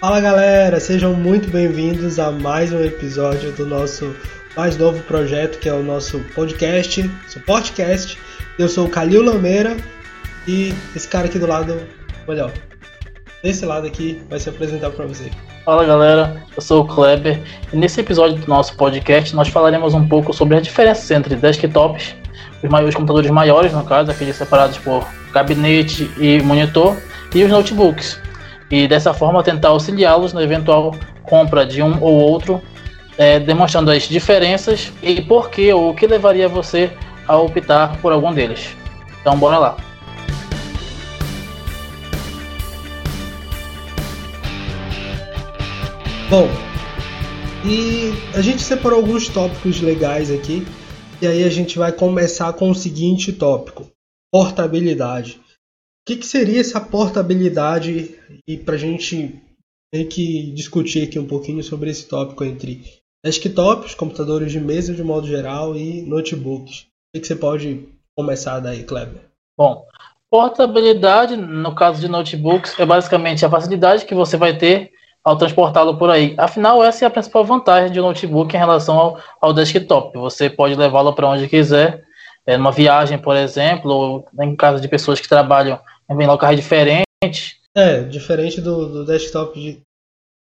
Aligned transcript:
Fala 0.00 0.18
galera, 0.18 0.80
sejam 0.80 1.12
muito 1.12 1.50
bem-vindos 1.50 2.18
a 2.18 2.30
mais 2.30 2.72
um 2.72 2.82
episódio 2.82 3.52
do 3.52 3.66
nosso 3.66 4.16
mais 4.56 4.74
novo 4.78 4.98
projeto 5.02 5.58
que 5.58 5.68
é 5.68 5.74
o 5.74 5.82
nosso 5.82 6.20
podcast, 6.34 7.10
Suportecast. 7.28 8.18
Eu 8.58 8.66
sou 8.66 8.86
o 8.86 8.88
Calil 8.88 9.22
Lameira 9.22 9.76
e 10.48 10.72
esse 10.96 11.06
cara 11.06 11.26
aqui 11.26 11.38
do 11.38 11.46
lado, 11.46 11.82
melhor, 12.26 12.50
desse 13.42 13.66
lado 13.66 13.86
aqui 13.86 14.22
vai 14.30 14.38
se 14.38 14.48
apresentar 14.48 14.88
para 14.88 15.04
você. 15.04 15.30
Fala 15.66 15.84
galera, 15.84 16.44
eu 16.56 16.62
sou 16.62 16.82
o 16.82 16.86
Kleber 16.86 17.38
e 17.70 17.76
nesse 17.76 18.00
episódio 18.00 18.38
do 18.38 18.48
nosso 18.48 18.74
podcast 18.76 19.36
nós 19.36 19.48
falaremos 19.48 19.92
um 19.92 20.08
pouco 20.08 20.32
sobre 20.32 20.56
as 20.56 20.62
diferenças 20.62 21.10
entre 21.10 21.36
desktops, 21.36 22.14
os, 22.62 22.70
maiores, 22.70 22.94
os 22.94 22.94
computadores 22.94 23.30
maiores 23.30 23.74
no 23.74 23.84
caso, 23.84 24.10
aqueles 24.10 24.34
separados 24.34 24.78
por 24.78 25.06
gabinete 25.30 26.10
e 26.16 26.40
monitor, 26.40 26.96
e 27.34 27.44
os 27.44 27.50
notebooks, 27.50 28.18
e 28.70 28.86
dessa 28.86 29.12
forma 29.12 29.42
tentar 29.42 29.68
auxiliá-los 29.68 30.32
na 30.32 30.42
eventual 30.42 30.94
compra 31.24 31.66
de 31.66 31.82
um 31.82 32.00
ou 32.02 32.14
outro, 32.14 32.62
é, 33.18 33.40
demonstrando 33.40 33.90
as 33.90 34.04
diferenças 34.04 34.92
e 35.02 35.20
por 35.20 35.50
que 35.50 35.72
ou 35.72 35.90
o 35.90 35.94
que 35.94 36.06
levaria 36.06 36.48
você 36.48 36.90
a 37.26 37.36
optar 37.36 37.98
por 38.00 38.12
algum 38.12 38.32
deles. 38.32 38.76
Então 39.20 39.36
bora 39.36 39.58
lá. 39.58 39.76
Bom, 46.30 46.48
e 47.64 48.14
a 48.34 48.40
gente 48.40 48.62
separou 48.62 49.00
alguns 49.00 49.28
tópicos 49.28 49.80
legais 49.80 50.30
aqui, 50.30 50.64
e 51.20 51.26
aí 51.26 51.42
a 51.42 51.50
gente 51.50 51.76
vai 51.76 51.90
começar 51.90 52.52
com 52.52 52.70
o 52.70 52.74
seguinte 52.74 53.32
tópico: 53.32 53.90
portabilidade. 54.32 55.40
Que, 56.10 56.16
que 56.16 56.26
seria 56.26 56.60
essa 56.60 56.80
portabilidade? 56.80 58.18
E 58.44 58.56
para 58.56 58.74
a 58.74 58.78
gente 58.78 59.40
ter 59.92 60.06
que 60.06 60.50
discutir 60.50 61.04
aqui 61.04 61.20
um 61.20 61.26
pouquinho 61.26 61.62
sobre 61.62 61.88
esse 61.88 62.08
tópico 62.08 62.42
entre 62.42 62.82
desktops, 63.24 63.94
computadores 63.94 64.50
de 64.50 64.58
mesa 64.58 64.92
de 64.92 65.04
modo 65.04 65.28
geral 65.28 65.76
e 65.76 66.02
notebooks. 66.02 66.88
O 67.14 67.20
que, 67.20 67.24
você 67.24 67.36
pode 67.36 67.86
começar 68.18 68.58
daí, 68.58 68.82
Kleber? 68.82 69.20
Bom, 69.56 69.86
portabilidade, 70.28 71.36
no 71.36 71.76
caso 71.76 72.00
de 72.00 72.08
notebooks, 72.08 72.76
é 72.80 72.84
basicamente 72.84 73.46
a 73.46 73.50
facilidade 73.50 74.04
que 74.04 74.14
você 74.14 74.36
vai 74.36 74.58
ter 74.58 74.90
ao 75.22 75.38
transportá-lo 75.38 75.96
por 75.96 76.10
aí. 76.10 76.34
Afinal, 76.36 76.82
essa 76.82 77.04
é 77.04 77.06
a 77.06 77.10
principal 77.10 77.44
vantagem 77.44 77.92
de 77.92 78.00
um 78.00 78.02
notebook 78.02 78.52
em 78.52 78.58
relação 78.58 78.98
ao, 78.98 79.20
ao 79.40 79.52
desktop. 79.52 80.18
Você 80.18 80.50
pode 80.50 80.74
levá-lo 80.74 81.12
para 81.12 81.28
onde 81.28 81.46
quiser, 81.46 82.02
é, 82.44 82.56
numa 82.56 82.72
viagem, 82.72 83.16
por 83.16 83.36
exemplo, 83.36 83.92
ou 83.92 84.28
em 84.40 84.56
caso 84.56 84.80
de 84.80 84.88
pessoas 84.88 85.20
que 85.20 85.28
trabalham 85.28 85.78
em 86.10 86.26
locais 86.26 86.56
diferentes. 86.56 87.56
É, 87.76 88.02
diferente 88.02 88.60
do, 88.60 88.86
do 88.88 89.06
desktop 89.06 89.58
de 89.60 89.80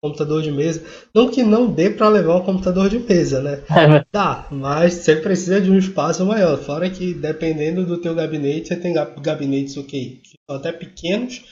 computador 0.04 0.42
de 0.42 0.52
mesa. 0.52 0.84
Não 1.14 1.30
que 1.30 1.42
não 1.42 1.72
dê 1.72 1.90
para 1.90 2.08
levar 2.10 2.36
um 2.36 2.46
computador 2.46 2.90
de 2.90 3.00
mesa, 3.00 3.42
né? 3.42 3.64
É. 3.70 4.04
Tá, 4.12 4.48
mas 4.52 4.94
você 4.94 5.16
precisa 5.16 5.60
de 5.60 5.72
um 5.72 5.78
espaço 5.78 6.26
maior. 6.26 6.58
Fora 6.58 6.90
que 6.90 7.14
dependendo 7.14 7.86
do 7.86 7.98
teu 7.98 8.14
gabinete, 8.14 8.68
você 8.68 8.76
tem 8.76 8.94
gabinetes, 8.94 9.76
ok, 9.78 10.22
até 10.50 10.72
pequenos, 10.72 11.44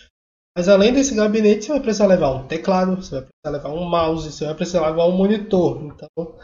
mas 0.55 0.69
além 0.69 0.93
desse 0.93 1.15
gabinete, 1.15 1.65
você 1.65 1.71
vai 1.71 1.81
precisar 1.81 2.05
levar 2.05 2.31
um 2.31 2.47
teclado, 2.47 2.95
você 2.95 3.15
vai 3.15 3.25
precisar 3.25 3.57
levar 3.57 3.73
um 3.73 3.89
mouse, 3.89 4.31
você 4.31 4.45
vai 4.45 4.55
precisar 4.55 4.87
levar 4.87 5.07
um 5.07 5.17
monitor. 5.17 5.83
Então, 5.83 6.37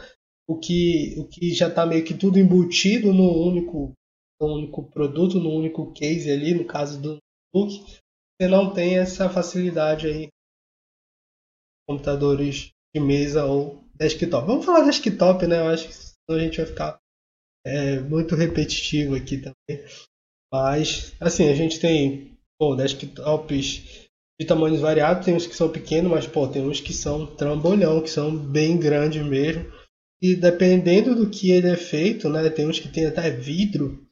o 0.48 0.58
que, 0.58 1.14
o 1.16 1.28
que 1.28 1.54
já 1.54 1.68
está 1.68 1.86
meio 1.86 2.04
que 2.04 2.14
tudo 2.14 2.38
embutido 2.38 3.12
no 3.12 3.30
único, 3.46 3.92
no 4.40 4.56
único 4.56 4.82
produto, 4.90 5.38
no 5.38 5.50
único 5.50 5.92
case 5.92 6.28
ali, 6.28 6.54
no 6.54 6.64
caso 6.64 7.00
do 7.00 7.18
notebook, 7.54 8.00
você 8.40 8.48
não 8.48 8.72
tem 8.72 8.98
essa 8.98 9.28
facilidade 9.28 10.06
aí 10.06 10.28
computadores 11.88 12.70
de 12.94 13.00
mesa 13.00 13.44
ou 13.44 13.84
desktop. 13.94 14.46
Vamos 14.46 14.64
falar 14.64 14.84
desktop, 14.84 15.46
né? 15.46 15.60
Eu 15.60 15.68
acho 15.68 15.88
que 15.88 15.94
senão 15.94 16.38
a 16.38 16.38
gente 16.38 16.56
vai 16.56 16.66
ficar 16.66 17.00
é, 17.66 18.00
muito 18.00 18.34
repetitivo 18.34 19.14
aqui 19.14 19.38
também. 19.38 19.84
Mas, 20.52 21.14
assim, 21.20 21.48
a 21.48 21.54
gente 21.54 21.78
tem 21.78 22.38
pô, 22.58 22.74
desktops 22.74 24.08
de 24.40 24.46
tamanhos 24.46 24.80
variados, 24.80 25.24
tem 25.24 25.34
uns 25.34 25.46
que 25.46 25.54
são 25.54 25.70
pequenos, 25.70 26.10
mas 26.10 26.26
pô, 26.26 26.48
tem 26.48 26.62
uns 26.62 26.80
que 26.80 26.92
são 26.92 27.26
trambolhão, 27.36 28.02
que 28.02 28.10
são 28.10 28.36
bem 28.36 28.78
grandes 28.78 29.24
mesmo. 29.24 29.70
E 30.22 30.34
dependendo 30.34 31.14
do 31.14 31.30
que 31.30 31.50
ele 31.50 31.68
é 31.68 31.76
feito, 31.76 32.28
né, 32.28 32.48
tem 32.50 32.66
uns 32.66 32.78
que 32.78 32.92
tem 32.92 33.06
até 33.06 33.30
vidro, 33.30 34.06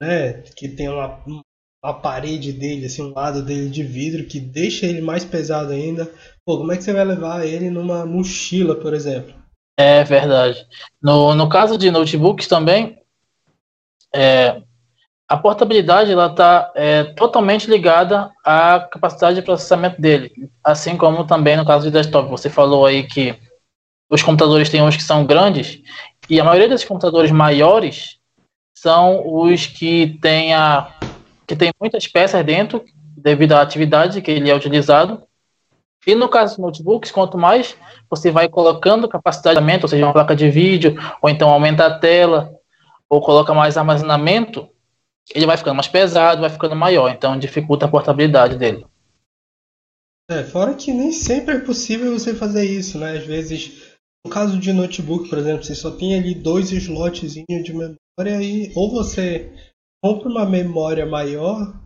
né, 0.00 0.42
que 0.56 0.68
tem 0.68 0.88
uma, 0.88 1.22
uma 1.82 1.94
parede 1.94 2.52
dele, 2.52 2.86
assim, 2.86 3.02
um 3.02 3.14
lado 3.14 3.42
dele 3.42 3.70
de 3.70 3.82
vidro 3.82 4.26
que 4.26 4.38
deixa 4.38 4.86
ele 4.86 5.00
mais 5.00 5.24
pesado 5.24 5.72
ainda. 5.72 6.10
Pô, 6.44 6.58
como 6.58 6.72
é 6.72 6.76
que 6.76 6.84
você 6.84 6.92
vai 6.92 7.04
levar 7.04 7.46
ele 7.46 7.70
numa 7.70 8.04
mochila, 8.04 8.74
por 8.74 8.92
exemplo? 8.92 9.34
É 9.78 10.04
verdade. 10.04 10.66
No, 11.02 11.34
no 11.34 11.48
caso 11.48 11.78
de 11.78 11.90
notebooks 11.90 12.46
também, 12.46 12.98
é, 14.14 14.60
a 15.26 15.36
portabilidade 15.36 16.12
ela 16.12 16.26
está 16.26 16.70
é, 16.74 17.04
totalmente 17.14 17.70
ligada 17.70 18.30
à 18.44 18.80
capacidade 18.80 19.36
de 19.36 19.42
processamento 19.42 20.00
dele, 20.00 20.32
assim 20.62 20.96
como 20.96 21.26
também 21.26 21.56
no 21.56 21.64
caso 21.64 21.86
de 21.86 21.92
desktop. 21.92 22.28
Você 22.28 22.50
falou 22.50 22.84
aí 22.84 23.04
que 23.04 23.38
os 24.10 24.22
computadores 24.22 24.68
têm 24.68 24.82
uns 24.82 24.96
que 24.96 25.02
são 25.02 25.24
grandes 25.24 25.80
e 26.28 26.40
a 26.40 26.44
maioria 26.44 26.68
desses 26.68 26.86
computadores 26.86 27.30
maiores 27.30 28.18
são 28.76 29.22
os 29.24 29.66
que 29.66 30.18
têm 30.20 30.52
a 30.52 30.92
que 31.50 31.56
tem 31.56 31.72
muitas 31.80 32.06
peças 32.06 32.46
dentro 32.46 32.84
devido 33.16 33.54
à 33.54 33.60
atividade 33.60 34.22
que 34.22 34.30
ele 34.30 34.48
é 34.48 34.54
utilizado. 34.54 35.20
E 36.06 36.14
no 36.14 36.28
caso 36.28 36.54
dos 36.54 36.64
notebooks, 36.64 37.10
quanto 37.10 37.36
mais 37.36 37.76
você 38.08 38.30
vai 38.30 38.48
colocando 38.48 39.08
capacidade 39.08 39.60
de 39.60 39.82
ou 39.82 39.88
seja, 39.88 40.06
uma 40.06 40.12
placa 40.12 40.36
de 40.36 40.48
vídeo, 40.48 40.94
ou 41.20 41.28
então 41.28 41.50
aumenta 41.50 41.86
a 41.86 41.98
tela, 41.98 42.54
ou 43.08 43.20
coloca 43.20 43.52
mais 43.52 43.76
armazenamento, 43.76 44.68
ele 45.34 45.44
vai 45.44 45.56
ficando 45.56 45.74
mais 45.74 45.88
pesado, 45.88 46.40
vai 46.40 46.50
ficando 46.50 46.76
maior, 46.76 47.10
então 47.10 47.36
dificulta 47.36 47.86
a 47.86 47.90
portabilidade 47.90 48.56
dele. 48.56 48.86
É, 50.30 50.44
fora 50.44 50.74
que 50.74 50.92
nem 50.92 51.10
sempre 51.10 51.56
é 51.56 51.58
possível 51.58 52.16
você 52.16 52.32
fazer 52.32 52.64
isso, 52.64 52.96
né? 52.96 53.18
Às 53.18 53.26
vezes, 53.26 53.96
no 54.24 54.30
caso 54.30 54.56
de 54.56 54.72
notebook, 54.72 55.28
por 55.28 55.38
exemplo, 55.38 55.64
você 55.64 55.74
só 55.74 55.90
tem 55.90 56.14
ali 56.14 56.32
dois 56.32 56.70
slots 56.70 57.34
de 57.34 57.44
memória 57.72 58.40
e 58.40 58.72
ou 58.76 58.92
você 58.92 59.52
compra 60.02 60.28
uma 60.28 60.46
memória 60.46 61.06
maior, 61.06 61.80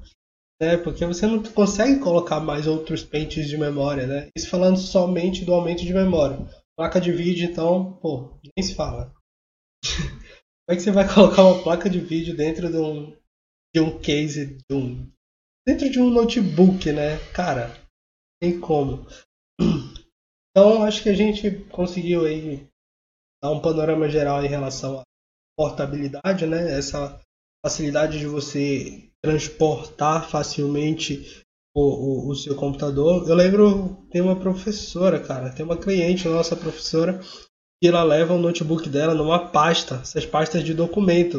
né? 0.61 0.77
Porque 0.77 1.05
você 1.05 1.27
não 1.27 1.43
consegue 1.43 2.01
colocar 2.01 2.41
mais 2.41 2.67
outros 2.67 3.03
pentes 3.03 3.49
de 3.49 3.57
memória, 3.57 4.07
né? 4.07 4.29
Isso 4.37 4.49
falando 4.49 4.79
somente 4.79 5.45
do 5.45 5.53
aumento 5.53 5.85
de 5.85 5.93
memória. 5.93 6.39
Placa 6.77 7.01
de 7.01 7.13
vídeo, 7.13 7.49
então, 7.49 7.95
pô, 7.95 8.39
nem 8.57 8.65
se 8.65 8.75
fala. 8.75 9.13
Como 10.67 10.71
é 10.71 10.77
que 10.77 10.83
você 10.83 10.91
vai 10.91 11.13
colocar 11.13 11.45
uma 11.45 11.63
placa 11.63 11.91
de 11.91 12.01
vídeo 12.01 12.37
dentro 12.37 12.71
de 12.71 12.79
um 12.79 13.15
de 13.75 13.81
um 13.81 13.99
case 13.99 14.59
de 14.71 14.75
um, 14.77 15.11
dentro 15.67 15.91
de 15.91 16.01
um 16.01 16.09
notebook, 16.09 16.93
né? 16.93 17.19
Cara, 17.33 17.75
tem 18.41 18.61
como. 18.61 19.07
Então, 20.57 20.85
acho 20.85 21.03
que 21.03 21.09
a 21.09 21.15
gente 21.15 21.51
conseguiu 21.65 22.25
aí 22.25 22.65
dar 23.43 23.51
um 23.51 23.61
panorama 23.61 24.09
geral 24.09 24.45
em 24.45 24.49
relação 24.49 25.01
à 25.01 25.03
portabilidade, 25.59 26.47
né? 26.47 26.79
Essa 26.79 27.21
facilidade 27.65 28.19
de 28.19 28.27
você 28.27 29.09
transportar 29.23 30.29
facilmente 30.29 31.43
o, 31.75 31.81
o, 31.81 32.31
o, 32.31 32.35
seu 32.37 32.55
computador. 32.55 33.27
Eu 33.27 33.35
lembro, 33.35 34.07
tem 34.11 34.21
uma 34.21 34.37
professora, 34.37 35.19
cara, 35.19 35.51
tem 35.51 35.65
uma 35.65 35.79
cliente, 35.79 36.29
nossa 36.29 36.55
professora, 36.55 37.19
que 37.83 37.89
ela 37.89 38.03
leva 38.03 38.35
o 38.35 38.39
notebook 38.39 38.87
dela 38.91 39.15
numa 39.15 39.49
pasta, 39.51 39.97
essas 39.97 40.27
pastas 40.27 40.63
de 40.63 40.75
documento. 40.75 41.39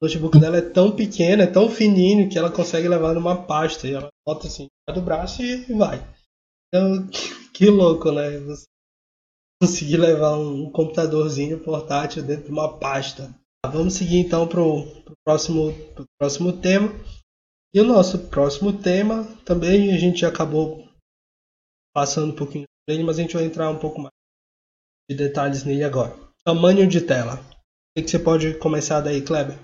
O 0.00 0.06
notebook 0.06 0.38
dela 0.38 0.56
é 0.56 0.62
tão 0.62 0.90
pequeno, 0.90 1.42
é 1.42 1.46
tão 1.46 1.68
fininho 1.68 2.30
que 2.30 2.38
ela 2.38 2.50
consegue 2.50 2.88
levar 2.88 3.14
numa 3.14 3.44
pasta. 3.44 3.86
E 3.86 3.92
ela 3.92 4.08
bota 4.26 4.46
assim, 4.46 4.68
do 4.88 5.02
braço 5.02 5.42
e 5.42 5.72
vai. 5.74 6.02
Então, 6.68 7.08
que 7.52 7.66
louco, 7.68 8.10
né? 8.10 8.38
Você 8.40 8.64
conseguir 9.60 9.98
levar 9.98 10.38
um 10.38 10.70
computadorzinho 10.70 11.62
portátil 11.62 12.22
dentro 12.22 12.46
de 12.46 12.50
uma 12.50 12.78
pasta. 12.78 13.34
Vamos 13.66 13.94
seguir 13.94 14.18
então 14.18 14.46
para 14.46 14.60
o 14.60 14.86
próximo, 15.24 15.74
próximo 16.18 16.52
tema. 16.52 16.92
E 17.74 17.80
o 17.80 17.84
nosso 17.84 18.18
próximo 18.28 18.72
tema 18.72 19.24
também 19.44 19.94
a 19.94 19.98
gente 19.98 20.24
acabou 20.24 20.88
passando 21.94 22.32
um 22.32 22.36
pouquinho 22.36 22.64
dele, 22.88 23.02
mas 23.04 23.18
a 23.18 23.22
gente 23.22 23.34
vai 23.34 23.44
entrar 23.44 23.70
um 23.70 23.78
pouco 23.78 24.00
mais 24.00 24.12
de 25.10 25.16
detalhes 25.16 25.64
nele 25.64 25.84
agora. 25.84 26.16
Tamanho 26.44 26.86
de 26.86 27.00
tela. 27.00 27.40
O 27.96 28.02
que 28.02 28.08
você 28.08 28.18
pode 28.18 28.54
começar 28.58 29.00
daí, 29.00 29.22
Kleber? 29.22 29.58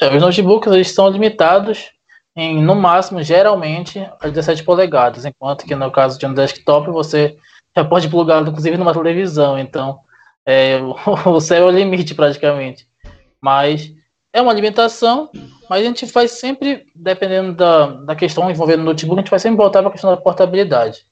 É, 0.00 0.14
os 0.14 0.20
notebooks 0.20 0.72
eles 0.72 0.88
estão 0.88 1.08
limitados 1.08 1.90
em, 2.36 2.62
no 2.62 2.74
máximo, 2.74 3.22
geralmente, 3.22 3.98
a 4.20 4.28
17 4.28 4.62
polegadas, 4.62 5.24
enquanto 5.24 5.64
que 5.64 5.74
no 5.74 5.90
caso 5.90 6.18
de 6.18 6.26
um 6.26 6.34
desktop 6.34 6.90
você 6.90 7.38
já 7.74 7.84
pode 7.84 8.08
plugar, 8.08 8.42
inclusive, 8.42 8.76
numa 8.76 8.92
televisão. 8.92 9.58
Então, 9.58 10.00
é, 10.44 10.78
o 11.26 11.40
céu 11.40 11.68
é 11.68 11.72
o 11.72 11.74
limite 11.74 12.14
praticamente. 12.14 12.86
Mas 13.46 13.94
é 14.32 14.42
uma 14.42 14.52
limitação, 14.52 15.30
mas 15.70 15.80
a 15.80 15.84
gente 15.84 16.04
faz 16.04 16.32
sempre, 16.32 16.84
dependendo 16.96 17.54
da, 17.54 17.86
da 17.86 18.16
questão 18.16 18.50
envolvendo 18.50 18.80
o 18.80 18.84
notebook, 18.84 19.20
a 19.20 19.22
gente 19.22 19.30
vai 19.30 19.38
sempre 19.38 19.56
voltar 19.56 19.82
para 19.82 19.88
a 19.88 19.92
questão 19.92 20.10
da 20.10 20.16
portabilidade. 20.16 21.06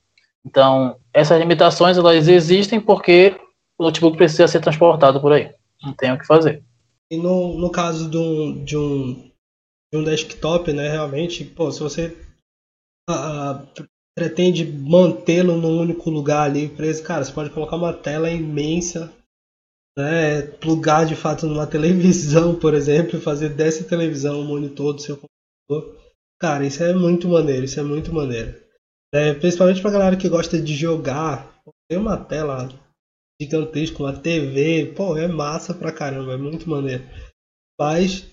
Então, 0.44 0.96
essas 1.12 1.38
limitações 1.38 1.96
elas 1.96 2.26
existem 2.26 2.81
porque 2.81 3.36
o 3.78 3.84
notebook 3.84 4.16
precisa 4.16 4.48
ser 4.48 4.60
transportado 4.60 5.20
por 5.20 5.32
aí. 5.32 5.52
Não 5.81 5.92
tem 5.92 6.10
o 6.10 6.19
que 6.19 6.26
fazer. 6.26 6.60
E 7.08 7.16
no, 7.16 7.56
no 7.56 7.70
caso 7.70 8.10
de 8.10 8.16
um, 8.16 8.64
de, 8.64 8.76
um, 8.76 9.31
de 9.92 10.00
um 10.00 10.02
desktop, 10.02 10.72
né, 10.72 10.88
realmente, 10.90 11.44
pô, 11.44 11.70
se 11.70 11.78
você 11.78 12.16
uh, 13.08 13.84
pretende 14.19 14.64
mantê-lo 14.64 15.56
num 15.56 15.78
único 15.78 16.10
lugar 16.10 16.50
ali 16.50 16.69
preso, 16.69 17.04
cara, 17.04 17.22
você 17.22 17.31
pode 17.31 17.50
colocar 17.50 17.76
uma 17.76 17.92
tela 17.92 18.28
imensa, 18.28 19.12
né, 19.96 20.43
plugar 20.43 21.06
de 21.06 21.14
fato 21.14 21.46
numa 21.46 21.67
televisão, 21.69 22.55
por 22.55 22.75
exemplo, 22.75 23.20
fazer 23.20 23.50
dessa 23.50 23.85
televisão 23.85 24.41
o 24.41 24.44
monitor 24.44 24.94
do 24.94 25.02
seu 25.02 25.17
computador. 25.17 26.00
Cara, 26.41 26.67
isso 26.67 26.82
é 26.82 26.93
muito 26.93 27.29
maneiro, 27.29 27.64
isso 27.64 27.79
é 27.79 27.82
muito 27.82 28.12
maneiro. 28.12 28.62
É, 29.14 29.32
principalmente 29.32 29.81
pra 29.81 29.91
galera 29.91 30.17
que 30.17 30.29
gosta 30.29 30.61
de 30.61 30.75
jogar, 30.75 31.55
tem 31.88 31.99
uma 31.99 32.17
tela 32.17 32.69
gigantesca, 33.41 34.02
uma 34.02 34.12
TV, 34.12 34.93
pô, 34.96 35.17
é 35.17 35.29
massa 35.29 35.73
pra 35.73 35.93
caramba, 35.93 36.35
é 36.35 36.37
muito 36.37 36.69
maneiro. 36.69 37.05
Mas 37.81 38.29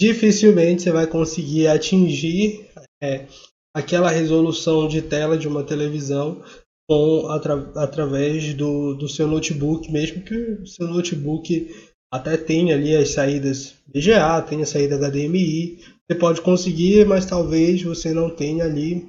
dificilmente 0.00 0.82
você 0.82 0.90
vai 0.90 1.06
conseguir 1.06 1.68
atingir 1.68 2.70
é, 3.02 3.26
aquela 3.74 4.10
resolução 4.10 4.88
de 4.88 5.02
tela 5.02 5.36
de 5.36 5.48
uma 5.48 5.64
televisão 5.64 6.42
com 6.90 7.28
atra, 7.28 7.70
através 7.76 8.52
do, 8.54 8.94
do 8.94 9.08
seu 9.08 9.28
notebook, 9.28 9.88
mesmo 9.92 10.22
que 10.22 10.34
o 10.34 10.66
seu 10.66 10.88
notebook 10.88 11.72
até 12.10 12.36
tenha 12.36 12.74
ali 12.74 12.96
as 12.96 13.10
saídas 13.10 13.76
VGA, 13.86 14.42
tenha 14.42 14.66
saída 14.66 14.98
HDMI, 14.98 15.78
você 16.04 16.18
pode 16.18 16.40
conseguir, 16.40 17.06
mas 17.06 17.24
talvez 17.24 17.80
você 17.80 18.12
não 18.12 18.28
tenha 18.28 18.64
ali 18.64 19.08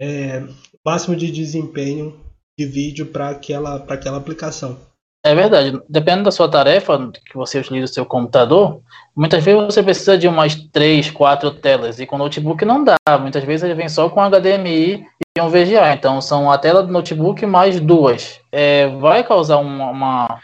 é, 0.00 0.42
máximo 0.84 1.14
de 1.14 1.30
desempenho 1.30 2.18
de 2.58 2.66
vídeo 2.66 3.06
para 3.06 3.28
aquela, 3.28 3.76
aquela 3.76 4.16
aplicação. 4.16 4.76
É 5.24 5.34
verdade. 5.34 5.80
Dependendo 5.88 6.24
da 6.24 6.30
sua 6.32 6.50
tarefa 6.50 7.12
que 7.24 7.36
você 7.36 7.60
utiliza 7.60 7.84
o 7.84 7.94
seu 7.94 8.04
computador, 8.04 8.82
muitas 9.14 9.42
vezes 9.42 9.62
você 9.62 9.82
precisa 9.82 10.18
de 10.18 10.26
umas 10.26 10.56
três, 10.56 11.10
quatro 11.10 11.52
telas 11.52 12.00
e 12.00 12.06
com 12.06 12.18
notebook 12.18 12.64
não 12.64 12.82
dá. 12.82 12.96
Muitas 13.20 13.44
vezes 13.44 13.62
ele 13.62 13.74
vem 13.74 13.88
só 13.88 14.08
com 14.10 14.20
HDMI 14.20 15.06
e 15.36 15.40
um 15.40 15.48
VGA. 15.48 15.92
Então 15.94 16.20
são 16.20 16.50
a 16.50 16.58
tela 16.58 16.82
do 16.82 16.92
notebook 16.92 17.46
mais 17.46 17.78
duas. 17.78 18.40
É, 18.50 18.88
vai 18.98 19.22
causar 19.22 19.58
uma, 19.58 19.90
uma, 19.90 20.40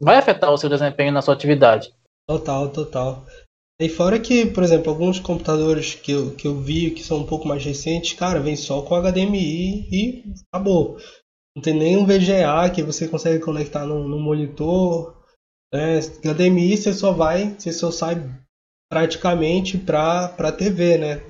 vai 0.00 0.16
afetar 0.16 0.52
o 0.52 0.58
seu 0.58 0.68
desempenho 0.68 1.12
na 1.12 1.22
sua 1.22 1.32
atividade. 1.32 1.90
Total, 2.28 2.68
total. 2.68 3.24
E 3.80 3.88
fora 3.88 4.18
que, 4.18 4.44
por 4.44 4.62
exemplo, 4.62 4.90
alguns 4.90 5.20
computadores 5.20 5.94
que 5.94 6.12
eu, 6.12 6.34
que 6.34 6.48
eu 6.48 6.56
vi 6.56 6.90
que 6.90 7.02
são 7.02 7.18
um 7.18 7.26
pouco 7.26 7.46
mais 7.46 7.64
recentes, 7.64 8.12
cara, 8.12 8.40
vem 8.40 8.56
só 8.56 8.82
com 8.82 9.00
HDMI 9.00 9.88
e 9.90 10.24
acabou. 10.52 10.98
Não 11.58 11.62
tem 11.62 11.74
nem 11.74 11.96
um 11.96 12.06
VGA 12.06 12.70
que 12.72 12.84
você 12.84 13.08
consegue 13.08 13.42
conectar 13.42 13.84
no, 13.84 14.06
no 14.06 14.20
monitor. 14.20 15.16
Né? 15.74 15.98
HDMI 15.98 16.76
você 16.76 16.92
só 16.94 17.10
vai, 17.10 17.56
você 17.58 17.72
só 17.72 17.90
sai 17.90 18.24
praticamente 18.88 19.76
para 19.76 20.28
para 20.28 20.52
TV, 20.52 20.98
né? 20.98 21.20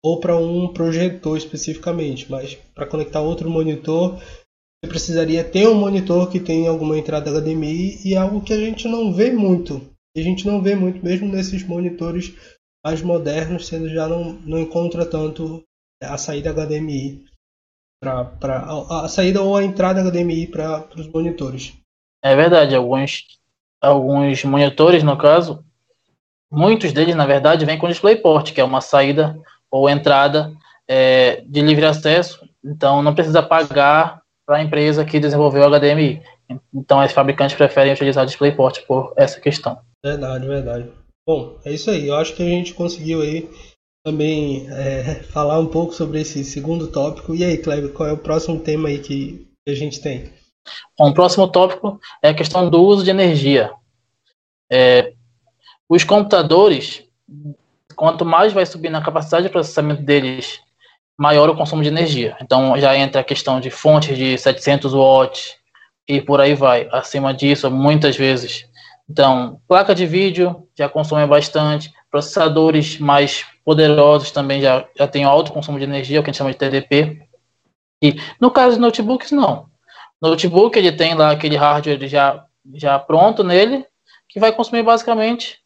Ou 0.00 0.20
para 0.20 0.36
um 0.36 0.72
projetor 0.72 1.36
especificamente, 1.36 2.30
mas 2.30 2.54
para 2.72 2.86
conectar 2.86 3.20
outro 3.20 3.50
monitor 3.50 4.16
você 4.16 4.88
precisaria 4.88 5.42
ter 5.42 5.66
um 5.66 5.74
monitor 5.74 6.30
que 6.30 6.38
tem 6.38 6.68
alguma 6.68 6.96
entrada 6.96 7.32
HDMI 7.32 8.00
e 8.04 8.14
é 8.14 8.16
algo 8.16 8.42
que 8.42 8.52
a 8.52 8.58
gente 8.58 8.86
não 8.86 9.12
vê 9.12 9.32
muito 9.32 9.82
a 10.16 10.20
gente 10.20 10.46
não 10.46 10.62
vê 10.62 10.76
muito, 10.76 11.04
mesmo 11.04 11.26
nesses 11.26 11.66
monitores 11.66 12.32
mais 12.86 13.02
modernos, 13.02 13.66
você 13.66 13.88
já 13.88 14.06
não, 14.06 14.34
não 14.34 14.60
encontra 14.60 15.04
tanto 15.04 15.64
a 16.00 16.16
saída 16.16 16.52
HDMI 16.52 17.24
para 18.04 18.58
a, 18.58 19.04
a 19.04 19.08
saída 19.08 19.42
ou 19.42 19.56
a 19.56 19.64
entrada 19.64 20.02
HDMI 20.02 20.46
para 20.46 20.86
os 20.96 21.08
monitores. 21.08 21.74
É 22.22 22.34
verdade, 22.34 22.74
alguns 22.74 23.24
alguns 23.80 24.42
monitores 24.44 25.02
no 25.02 25.16
caso, 25.16 25.62
muitos 26.50 26.92
deles 26.92 27.14
na 27.14 27.26
verdade 27.26 27.66
vêm 27.66 27.78
com 27.78 27.88
DisplayPort, 27.88 28.52
que 28.52 28.60
é 28.60 28.64
uma 28.64 28.80
saída 28.80 29.38
ou 29.70 29.90
entrada 29.90 30.52
é, 30.88 31.42
de 31.46 31.60
livre 31.60 31.84
acesso, 31.84 32.48
então 32.64 33.02
não 33.02 33.14
precisa 33.14 33.42
pagar 33.42 34.22
para 34.46 34.56
a 34.58 34.62
empresa 34.62 35.04
que 35.04 35.20
desenvolveu 35.20 35.62
o 35.62 35.70
HDMI. 35.70 36.22
Então, 36.72 37.02
os 37.02 37.12
fabricantes 37.12 37.56
preferem 37.56 37.92
utilizar 37.92 38.26
DisplayPort 38.26 38.86
por 38.86 39.14
essa 39.16 39.40
questão. 39.40 39.78
Verdade, 40.04 40.46
verdade. 40.46 40.90
Bom, 41.26 41.58
é 41.64 41.72
isso 41.72 41.90
aí. 41.90 42.08
Eu 42.08 42.16
acho 42.16 42.34
que 42.34 42.42
a 42.42 42.46
gente 42.46 42.74
conseguiu 42.74 43.22
aí 43.22 43.48
também 44.04 44.66
é, 44.70 45.14
falar 45.32 45.58
um 45.58 45.66
pouco 45.66 45.94
sobre 45.94 46.20
esse 46.20 46.44
segundo 46.44 46.88
tópico. 46.88 47.34
E 47.34 47.42
aí, 47.42 47.56
Kleber, 47.56 47.92
qual 47.92 48.08
é 48.08 48.12
o 48.12 48.18
próximo 48.18 48.60
tema 48.60 48.88
aí 48.88 48.98
que 48.98 49.48
a 49.66 49.72
gente 49.72 50.00
tem? 50.00 50.30
Bom, 50.98 51.08
o 51.08 51.14
próximo 51.14 51.48
tópico 51.48 51.98
é 52.22 52.28
a 52.28 52.34
questão 52.34 52.68
do 52.68 52.82
uso 52.82 53.02
de 53.02 53.10
energia. 53.10 53.72
É, 54.70 55.14
os 55.88 56.04
computadores, 56.04 57.02
quanto 57.96 58.26
mais 58.26 58.52
vai 58.52 58.66
subir 58.66 58.90
na 58.90 59.02
capacidade 59.02 59.46
de 59.46 59.52
processamento 59.52 60.02
deles, 60.02 60.60
maior 61.18 61.48
o 61.48 61.56
consumo 61.56 61.82
de 61.82 61.88
energia. 61.88 62.36
Então 62.42 62.78
já 62.78 62.94
entra 62.96 63.22
a 63.22 63.24
questão 63.24 63.58
de 63.58 63.70
fontes 63.70 64.16
de 64.18 64.36
700 64.36 64.92
watts 64.92 65.56
e 66.06 66.20
por 66.20 66.42
aí 66.42 66.54
vai. 66.54 66.88
Acima 66.92 67.32
disso, 67.32 67.70
muitas 67.70 68.16
vezes 68.16 68.68
então, 69.08 69.60
placa 69.68 69.94
de 69.94 70.06
vídeo 70.06 70.66
já 70.76 70.88
consome 70.88 71.26
bastante, 71.26 71.92
processadores 72.14 73.00
mais 73.00 73.44
poderosos 73.64 74.30
também 74.30 74.62
já, 74.62 74.86
já 74.96 75.08
tem 75.08 75.24
alto 75.24 75.52
consumo 75.52 75.80
de 75.80 75.84
energia, 75.84 76.20
o 76.20 76.22
que 76.22 76.30
a 76.30 76.32
gente 76.32 76.38
chama 76.38 76.52
de 76.52 76.56
TDP. 76.56 77.26
E 78.00 78.14
no 78.40 78.52
caso 78.52 78.76
de 78.76 78.80
notebooks, 78.80 79.32
não. 79.32 79.66
Notebook 80.22 80.78
ele 80.78 80.92
tem 80.92 81.16
lá 81.16 81.32
aquele 81.32 81.56
hardware 81.56 82.06
já, 82.06 82.44
já 82.72 83.00
pronto 83.00 83.42
nele, 83.42 83.84
que 84.28 84.38
vai 84.38 84.52
consumir 84.52 84.84
basicamente 84.84 85.58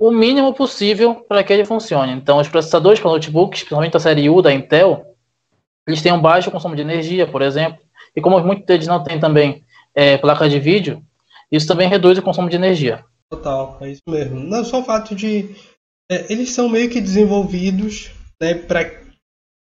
o 0.00 0.10
mínimo 0.10 0.52
possível 0.52 1.14
para 1.28 1.44
que 1.44 1.52
ele 1.52 1.64
funcione. 1.64 2.10
Então, 2.10 2.38
os 2.38 2.48
processadores 2.48 2.98
para 2.98 3.12
notebooks, 3.12 3.60
principalmente 3.60 3.96
a 3.96 4.00
série 4.00 4.28
U 4.28 4.42
da 4.42 4.52
Intel, 4.52 5.14
eles 5.86 6.02
têm 6.02 6.12
um 6.12 6.20
baixo 6.20 6.50
consumo 6.50 6.74
de 6.74 6.82
energia, 6.82 7.24
por 7.24 7.40
exemplo. 7.40 7.78
E 8.16 8.20
como 8.20 8.40
muitos 8.40 8.66
deles 8.66 8.88
não 8.88 9.00
têm 9.04 9.20
também 9.20 9.62
é, 9.94 10.18
placa 10.18 10.48
de 10.48 10.58
vídeo, 10.58 11.00
isso 11.52 11.68
também 11.68 11.88
reduz 11.88 12.18
o 12.18 12.22
consumo 12.22 12.48
de 12.48 12.56
energia. 12.56 13.04
Total, 13.30 13.76
é 13.82 13.90
isso 13.90 14.02
mesmo. 14.08 14.40
Não 14.40 14.64
só 14.64 14.80
o 14.80 14.84
fato 14.84 15.14
de. 15.14 15.54
É, 16.10 16.32
eles 16.32 16.50
são 16.50 16.68
meio 16.68 16.88
que 16.90 17.00
desenvolvidos 17.00 18.10
né, 18.40 18.54
para 18.54 18.80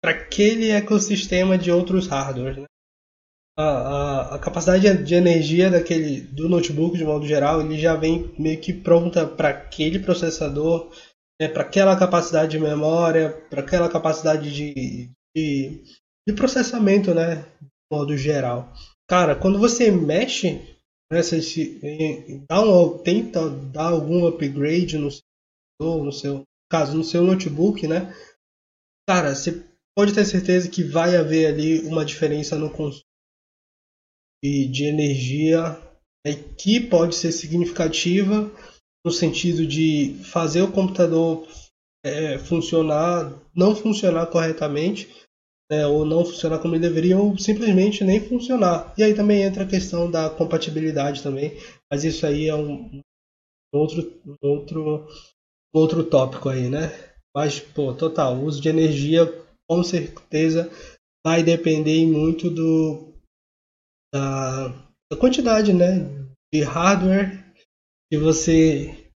aquele 0.05 0.71
ecossistema 0.71 1.57
de 1.57 1.71
outros 1.71 2.07
hardwares. 2.09 2.59
Né? 2.59 2.65
A, 3.57 3.63
a, 3.63 4.35
a, 4.35 4.39
capacidade 4.39 5.05
de 5.05 5.15
energia 5.15 5.71
daquele 5.71 6.23
do 6.23 6.49
notebook, 6.49 6.97
de 6.97 7.05
modo 7.05 7.27
geral, 7.27 7.61
ele 7.61 7.79
já 7.79 7.95
vem 7.95 8.35
meio 8.39 8.61
que 8.61 8.73
pronta 8.73 9.27
para 9.27 9.51
aquele 9.51 9.99
processador, 9.99 10.91
né, 11.41 11.49
para 11.49 11.63
aquela 11.63 11.97
capacidade 11.97 12.53
de 12.53 12.59
memória, 12.59 13.31
para 13.51 13.61
aquela 13.61 13.89
capacidade 13.91 14.53
de, 14.53 15.11
de, 15.37 15.83
de 16.27 16.35
processamento, 16.35 17.15
né, 17.15 17.45
de 17.61 17.69
modo 17.93 18.17
geral. 18.17 18.73
Cara, 19.09 19.37
quando 19.37 19.59
você 19.59 19.91
mexe 19.91 20.73
né, 21.13 21.23
se, 21.23 22.43
dá 22.49 22.63
um, 22.63 22.97
tenta 22.99 23.51
dar 23.51 23.91
algum 23.91 24.27
upgrade 24.27 24.97
no 24.97 25.11
seu, 25.11 25.23
no 25.83 26.13
seu 26.13 26.45
caso, 26.71 26.97
no 26.97 27.05
seu 27.05 27.23
notebook, 27.23 27.87
né? 27.87 28.15
Cara, 29.09 29.35
você 29.35 29.67
pode 29.97 30.15
ter 30.15 30.25
certeza 30.25 30.71
que 30.71 30.83
vai 30.83 31.17
haver 31.17 31.47
ali 31.47 31.81
uma 31.81 32.05
diferença 32.05 32.57
no 32.57 32.71
consumo 32.71 33.03
de 34.45 34.85
energia 34.85 35.79
né, 36.27 36.35
que 36.59 36.81
pode 36.81 37.15
ser 37.15 37.31
significativa 37.31 38.51
no 39.05 39.13
sentido 39.13 39.67
de 39.67 40.15
fazer 40.25 40.63
o 40.63 40.73
computador 40.73 41.47
é, 42.05 42.39
funcionar, 42.39 43.33
não 43.55 43.77
funcionar 43.77 44.27
corretamente 44.27 45.09
né, 45.73 45.87
ou 45.87 46.05
não 46.05 46.23
funcionar 46.23 46.59
como 46.59 46.75
ele 46.75 46.87
deveria, 46.87 47.19
ou 47.19 47.39
simplesmente 47.39 48.05
nem 48.05 48.21
funcionar. 48.21 48.93
E 48.99 49.03
aí 49.03 49.15
também 49.15 49.43
entra 49.43 49.65
a 49.65 49.69
questão 49.69 50.11
da 50.11 50.29
compatibilidade 50.29 51.23
também, 51.23 51.57
mas 51.91 52.05
isso 52.05 52.27
aí 52.27 52.47
é 52.47 52.55
um 52.55 53.01
outro, 53.73 54.21
outro, 54.43 55.09
outro 55.75 56.05
tópico 56.05 56.49
aí, 56.49 56.69
né? 56.69 56.91
Mas, 57.35 57.61
pô, 57.61 57.95
total, 57.95 58.37
o 58.37 58.45
uso 58.45 58.61
de 58.61 58.69
energia 58.69 59.27
com 59.69 59.83
certeza 59.83 60.71
vai 61.25 61.43
depender 61.43 62.05
muito 62.07 62.51
do 62.51 63.13
da, 64.13 64.69
da 65.11 65.17
quantidade, 65.19 65.73
né, 65.73 66.01
de 66.53 66.63
hardware 66.63 67.43
que 68.11 68.19
você 68.19 69.11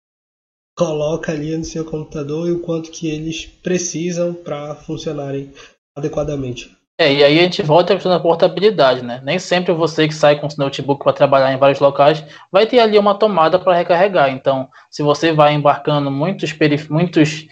coloca 0.77 1.31
ali 1.31 1.55
no 1.57 1.65
seu 1.65 1.83
computador 1.83 2.47
e 2.47 2.51
o 2.51 2.61
quanto 2.61 2.91
que 2.91 3.09
eles 3.09 3.45
precisam 3.45 4.33
para 4.33 4.75
funcionarem 4.75 5.51
adequadamente. 5.97 6.73
É, 6.97 7.13
e 7.13 7.23
aí 7.23 7.39
a 7.39 7.43
gente 7.43 7.61
volta 7.61 7.91
à 7.91 7.95
questão 7.95 8.11
da 8.11 8.21
portabilidade, 8.21 9.03
né? 9.03 9.21
Nem 9.23 9.37
sempre 9.37 9.73
você 9.73 10.07
que 10.07 10.13
sai 10.13 10.39
com 10.39 10.47
o 10.47 10.49
notebook 10.57 11.03
para 11.03 11.11
trabalhar 11.11 11.51
em 11.51 11.57
vários 11.57 11.79
locais 11.79 12.23
vai 12.49 12.65
ter 12.65 12.79
ali 12.79 12.97
uma 12.97 13.15
tomada 13.15 13.59
para 13.59 13.75
recarregar. 13.75 14.29
Então, 14.31 14.69
se 14.89 15.03
você 15.03 15.33
vai 15.33 15.53
embarcando 15.53 16.09
muitos, 16.09 16.55
muitos 16.89 17.47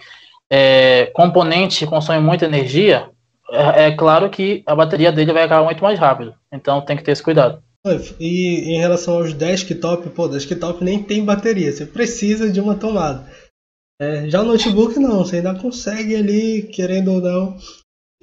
é, 0.50 1.10
componentes 1.14 1.78
que 1.78 1.86
consomem 1.86 2.22
muita 2.22 2.46
energia, 2.46 3.10
é, 3.50 3.86
é, 3.86 3.90
claro 3.92 4.30
que 4.30 4.62
a 4.66 4.74
bateria 4.74 5.12
dele 5.12 5.32
vai 5.32 5.42
acabar 5.42 5.64
muito 5.64 5.82
mais 5.82 5.98
rápido. 5.98 6.34
Então 6.50 6.80
tem 6.80 6.96
que 6.96 7.02
ter 7.02 7.12
esse 7.12 7.22
cuidado. 7.22 7.62
E 8.18 8.74
em 8.74 8.78
relação 8.78 9.18
aos 9.18 9.34
desktop, 9.34 10.08
pô, 10.08 10.26
desktop 10.26 10.82
nem 10.82 11.02
tem 11.02 11.22
bateria, 11.22 11.70
você 11.70 11.84
precisa 11.84 12.50
de 12.50 12.58
uma 12.58 12.76
tomada. 12.76 13.26
É, 14.00 14.28
já 14.28 14.40
o 14.40 14.44
notebook 14.44 14.98
não, 14.98 15.18
você 15.18 15.36
ainda 15.36 15.54
consegue 15.54 16.16
ali, 16.16 16.62
querendo 16.62 17.12
ou 17.12 17.20
não, 17.20 17.56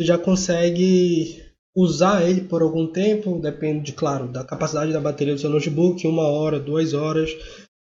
você 0.02 0.06
já 0.06 0.18
consegue 0.18 1.46
usar 1.76 2.28
ele 2.28 2.42
por 2.42 2.62
algum 2.64 2.88
tempo, 2.88 3.40
depende, 3.40 3.86
de, 3.86 3.94
claro, 3.94 4.28
da 4.28 4.44
capacidade 4.44 4.92
da 4.92 5.00
bateria 5.00 5.36
do 5.36 5.40
seu 5.40 5.50
notebook, 5.50 6.06
uma 6.08 6.28
hora, 6.28 6.60
duas 6.60 6.94
horas, 6.94 7.30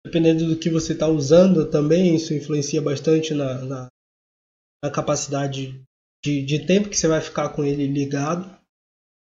dependendo 0.06 0.46
do 0.46 0.56
que 0.56 0.70
você 0.70 0.92
está 0.92 1.08
usando 1.08 1.68
também, 1.68 2.14
isso 2.14 2.32
influencia 2.32 2.80
bastante 2.80 3.34
na, 3.34 3.64
na, 3.64 3.88
na 4.82 4.90
capacidade 4.90 5.82
de, 6.24 6.42
de 6.42 6.64
tempo 6.64 6.88
que 6.88 6.96
você 6.96 7.08
vai 7.08 7.20
ficar 7.20 7.48
com 7.50 7.64
ele 7.64 7.86
ligado. 7.86 8.48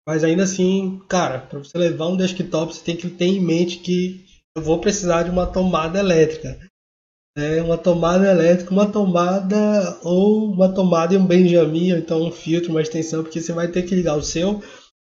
Mas 0.07 0.25
ainda 0.25 0.43
assim, 0.43 1.01
cara, 1.09 1.41
para 1.41 1.61
você 1.61 1.79
levar 1.79 2.09
um 2.09 2.17
desktop, 2.17 2.75
você 2.75 2.85
tem 2.85 2.97
que 2.97 3.09
ter 3.09 3.27
em 3.27 3.41
mente 3.41 3.79
que 3.79 4.27
eu 4.57 4.63
vou 4.63 4.81
precisar 4.81 5.23
de 5.23 5.31
uma 5.31 5.47
tomada 5.47 5.99
elétrica. 5.99 6.59
É 7.37 7.61
uma 7.61 7.77
tomada 7.77 8.31
elétrica, 8.31 8.71
uma 8.71 8.87
tomada 8.87 9.99
ou 10.03 10.53
uma 10.53 10.73
tomada 10.73 11.15
e 11.15 11.17
um 11.17 11.27
Benjamin, 11.27 11.93
ou 11.93 11.99
então 11.99 12.23
um 12.23 12.31
filtro, 12.31 12.71
uma 12.71 12.83
extensão, 12.83 13.25
porque 13.25 13.41
você 13.41 13.53
vai 13.53 13.67
ter 13.67 13.83
que 13.83 13.95
ligar 13.95 14.17
o 14.17 14.23
seu 14.23 14.63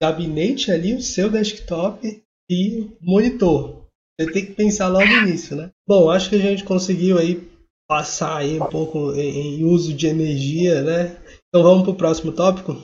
gabinete 0.02 0.72
ali, 0.72 0.94
o 0.94 1.02
seu 1.02 1.32
desktop 1.32 2.24
e 2.50 2.92
monitor. 3.02 3.86
Você 4.20 4.32
tem 4.32 4.46
que 4.46 4.52
pensar 4.52 4.88
logo 4.88 5.22
nisso, 5.26 5.56
né? 5.56 5.72
Bom, 5.88 6.12
acho 6.12 6.30
que 6.30 6.36
a 6.36 6.40
gente 6.40 6.64
conseguiu 6.64 7.18
aí 7.18 7.50
passar 7.88 8.38
aí 8.38 8.60
um 8.60 8.66
pouco 8.66 9.14
em, 9.14 9.64
uso 9.64 9.94
de 9.94 10.08
energia, 10.08 10.82
né? 10.84 11.18
Então 11.50 11.64
vamos 11.64 11.84
para 11.84 11.92
o 11.92 11.96
próximo 11.96 12.32
tópico. 12.32 12.78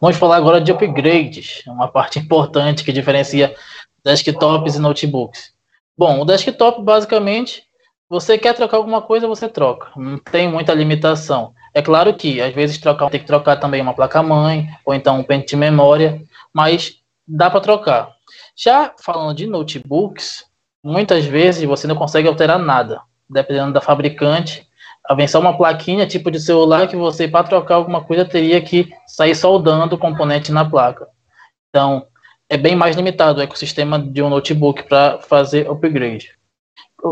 Vamos 0.00 0.16
falar 0.16 0.36
agora 0.36 0.60
de 0.60 0.72
upgrades, 0.72 1.62
uma 1.66 1.88
parte 1.88 2.18
importante 2.18 2.84
que 2.84 2.92
diferencia 2.92 3.54
desktops 4.04 4.74
e 4.74 4.78
notebooks. 4.80 5.52
Bom, 5.96 6.20
o 6.20 6.24
desktop 6.24 6.82
basicamente 6.82 7.62
você 8.12 8.36
quer 8.36 8.52
trocar 8.52 8.76
alguma 8.76 9.00
coisa, 9.00 9.26
você 9.26 9.48
troca. 9.48 9.88
Não 9.96 10.18
tem 10.18 10.46
muita 10.46 10.74
limitação. 10.74 11.54
É 11.72 11.80
claro 11.80 12.12
que 12.12 12.42
às 12.42 12.52
vezes 12.52 12.76
trocar 12.76 13.08
tem 13.08 13.18
que 13.18 13.26
trocar 13.26 13.56
também 13.56 13.80
uma 13.80 13.94
placa-mãe 13.94 14.68
ou 14.84 14.92
então 14.92 15.18
um 15.18 15.24
pente 15.24 15.46
de 15.46 15.56
memória, 15.56 16.20
mas 16.52 16.98
dá 17.26 17.48
para 17.48 17.62
trocar. 17.62 18.12
Já 18.54 18.92
falando 19.02 19.34
de 19.34 19.46
notebooks, 19.46 20.44
muitas 20.84 21.24
vezes 21.24 21.64
você 21.64 21.86
não 21.86 21.96
consegue 21.96 22.28
alterar 22.28 22.58
nada, 22.58 23.00
dependendo 23.30 23.72
da 23.72 23.80
fabricante. 23.80 24.68
Vem 25.16 25.26
só 25.26 25.40
uma 25.40 25.56
plaquinha 25.56 26.06
tipo 26.06 26.30
de 26.30 26.38
celular 26.38 26.88
que 26.88 26.96
você 26.96 27.26
para 27.26 27.48
trocar 27.48 27.76
alguma 27.76 28.04
coisa 28.04 28.26
teria 28.26 28.60
que 28.60 28.92
sair 29.06 29.34
soldando 29.34 29.94
o 29.94 29.98
componente 29.98 30.52
na 30.52 30.68
placa. 30.68 31.08
Então, 31.70 32.06
é 32.46 32.58
bem 32.58 32.76
mais 32.76 32.94
limitado 32.94 33.40
o 33.40 33.42
ecossistema 33.42 33.98
de 33.98 34.22
um 34.22 34.28
notebook 34.28 34.82
para 34.82 35.18
fazer 35.22 35.70
upgrade. 35.70 36.41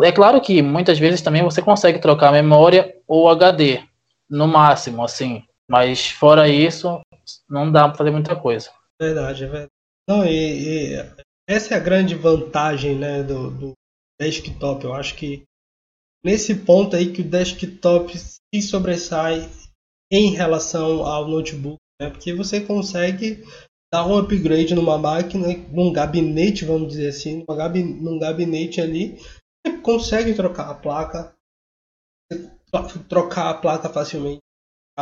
É 0.02 0.12
claro 0.12 0.40
que 0.40 0.62
muitas 0.62 0.98
vezes 0.98 1.20
também 1.20 1.42
você 1.42 1.60
consegue 1.60 1.98
trocar 1.98 2.32
memória 2.32 2.94
ou 3.08 3.28
HD, 3.28 3.82
no 4.28 4.46
máximo, 4.46 5.04
assim. 5.04 5.42
Mas 5.68 6.10
fora 6.10 6.48
isso, 6.48 7.00
não 7.48 7.70
dá 7.70 7.88
para 7.88 7.98
fazer 7.98 8.10
muita 8.10 8.36
coisa. 8.36 8.70
Verdade, 9.00 9.44
é 9.44 9.46
verdade. 9.46 9.70
Não, 10.08 10.24
e, 10.24 10.94
e, 10.94 11.06
essa 11.48 11.74
é 11.74 11.76
a 11.76 11.80
grande 11.80 12.14
vantagem 12.14 12.96
né, 12.96 13.22
do, 13.22 13.50
do 13.50 13.72
desktop. 14.20 14.84
Eu 14.84 14.94
acho 14.94 15.16
que 15.16 15.42
nesse 16.24 16.54
ponto 16.54 16.94
aí 16.94 17.12
que 17.12 17.22
o 17.22 17.28
desktop 17.28 18.16
se 18.16 18.62
sobressai 18.62 19.48
em 20.12 20.30
relação 20.30 21.04
ao 21.04 21.28
notebook, 21.28 21.78
né? 22.00 22.10
porque 22.10 22.34
você 22.34 22.60
consegue 22.60 23.44
dar 23.92 24.06
um 24.06 24.16
upgrade 24.16 24.74
numa 24.74 24.98
máquina, 24.98 25.48
num 25.72 25.92
gabinete, 25.92 26.64
vamos 26.64 26.88
dizer 26.88 27.08
assim, 27.08 27.44
num 28.00 28.18
gabinete 28.18 28.80
ali, 28.80 29.18
consegue 29.82 30.34
trocar 30.34 30.70
a 30.70 30.74
placa, 30.74 31.34
trocar 33.08 33.50
a 33.50 33.54
placa 33.54 33.88
facilmente. 33.88 34.40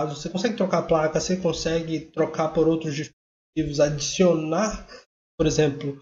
Você 0.09 0.31
consegue 0.31 0.57
trocar 0.57 0.79
a 0.79 0.87
placa, 0.87 1.21
você 1.21 1.37
consegue 1.37 2.01
trocar 2.01 2.53
por 2.53 2.69
outros 2.69 2.95
dispositivos, 2.95 3.81
adicionar, 3.81 4.87
por 5.37 5.47
exemplo, 5.47 6.01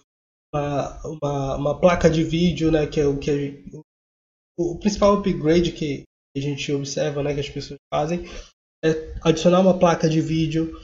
uma, 0.54 1.00
uma, 1.06 1.56
uma 1.56 1.80
placa 1.80 2.10
de 2.10 2.22
vídeo, 2.22 2.70
né, 2.70 2.86
que 2.86 3.00
é 3.00 3.06
o 3.06 3.18
que 3.18 3.64
o 4.58 4.78
principal 4.78 5.14
upgrade 5.14 5.72
que 5.72 6.04
a 6.36 6.40
gente 6.40 6.70
observa, 6.72 7.22
né, 7.22 7.34
que 7.34 7.40
as 7.40 7.48
pessoas 7.48 7.78
fazem, 7.92 8.25
é 8.84 9.14
adicionar 9.22 9.60
uma 9.60 9.78
placa 9.78 10.08
de 10.08 10.20
vídeo, 10.20 10.78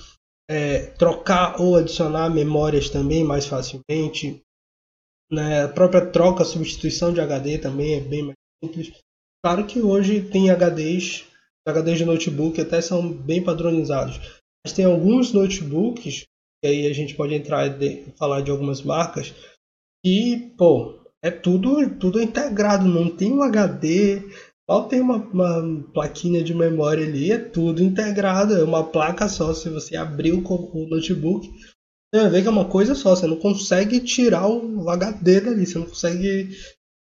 é, 0.50 0.87
trocar 0.97 1.61
ou 1.61 1.76
adicionar 1.76 2.31
memórias 2.31 2.88
também 2.88 3.25
mais 3.25 3.47
facilmente, 3.47 4.43
né? 5.33 5.65
A 5.65 5.69
própria 5.69 6.05
troca, 6.05 6.45
substituição 6.45 7.12
de 7.12 7.21
HD 7.21 7.59
também 7.59 7.95
é 7.95 8.01
bem 8.01 8.23
mais 8.23 8.37
simples. 8.62 8.93
Claro 9.45 9.67
que 9.67 9.81
hoje 9.81 10.23
tem 10.23 10.51
HDs, 10.51 11.25
HDs 11.67 11.99
de 11.99 12.05
notebook 12.05 12.61
até 12.61 12.81
são 12.81 13.11
bem 13.11 13.43
padronizados. 13.43 14.21
Mas 14.65 14.75
tem 14.75 14.85
alguns 14.85 15.33
notebooks, 15.33 16.25
que 16.62 16.69
aí 16.69 16.87
a 16.87 16.93
gente 16.93 17.15
pode 17.15 17.35
entrar 17.35 17.67
e 17.83 18.05
falar 18.17 18.43
de 18.43 18.51
algumas 18.51 18.83
marcas, 18.83 19.35
que, 20.05 20.53
pô, 20.57 21.01
é 21.25 21.31
tudo, 21.31 21.89
tudo 21.99 22.23
integrado, 22.23 22.87
não 22.87 23.09
tem 23.09 23.33
um 23.33 23.43
HD, 23.43 24.23
mal 24.69 24.87
tem 24.87 25.01
uma, 25.01 25.17
uma 25.17 25.83
plaquinha 25.93 26.43
de 26.43 26.55
memória 26.55 27.05
ali, 27.05 27.33
é 27.33 27.39
tudo 27.39 27.83
integrado, 27.83 28.55
é 28.55 28.62
uma 28.62 28.85
placa 28.85 29.29
só. 29.29 29.53
Se 29.55 29.69
você 29.69 29.97
abrir 29.97 30.33
o 30.33 30.43
notebook, 30.89 31.51
você 32.12 32.21
vai 32.21 32.31
ver 32.31 32.42
que 32.42 32.49
é 32.49 32.50
uma 32.50 32.66
coisa 32.66 32.95
só, 32.95 33.16
você 33.16 33.26
não 33.26 33.37
consegue 33.37 34.00
tirar 34.00 34.47
o 34.47 34.90
HD 34.90 35.40
dali, 35.40 35.66
você 35.66 35.78
não 35.78 35.87
consegue 35.87 36.50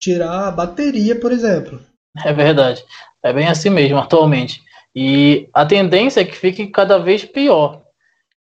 tirar 0.01 0.47
a 0.47 0.51
bateria, 0.51 1.17
por 1.17 1.31
exemplo. 1.31 1.79
É 2.25 2.33
verdade. 2.33 2.83
É 3.23 3.31
bem 3.31 3.47
assim 3.47 3.69
mesmo, 3.69 3.97
atualmente. 3.97 4.61
E 4.93 5.47
a 5.53 5.65
tendência 5.65 6.21
é 6.21 6.25
que 6.25 6.35
fique 6.35 6.67
cada 6.67 6.97
vez 6.97 7.23
pior 7.23 7.83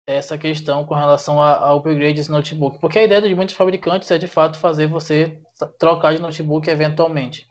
essa 0.06 0.36
questão 0.36 0.84
com 0.84 0.94
relação 0.94 1.40
ao 1.40 1.78
upgrade 1.78 2.14
desse 2.14 2.30
notebook. 2.30 2.80
Porque 2.80 2.98
a 2.98 3.04
ideia 3.04 3.22
de 3.22 3.34
muitos 3.34 3.54
fabricantes 3.54 4.10
é 4.10 4.18
de 4.18 4.26
fato 4.26 4.58
fazer 4.58 4.86
você 4.86 5.40
trocar 5.78 6.14
de 6.14 6.20
notebook 6.20 6.68
eventualmente. 6.68 7.46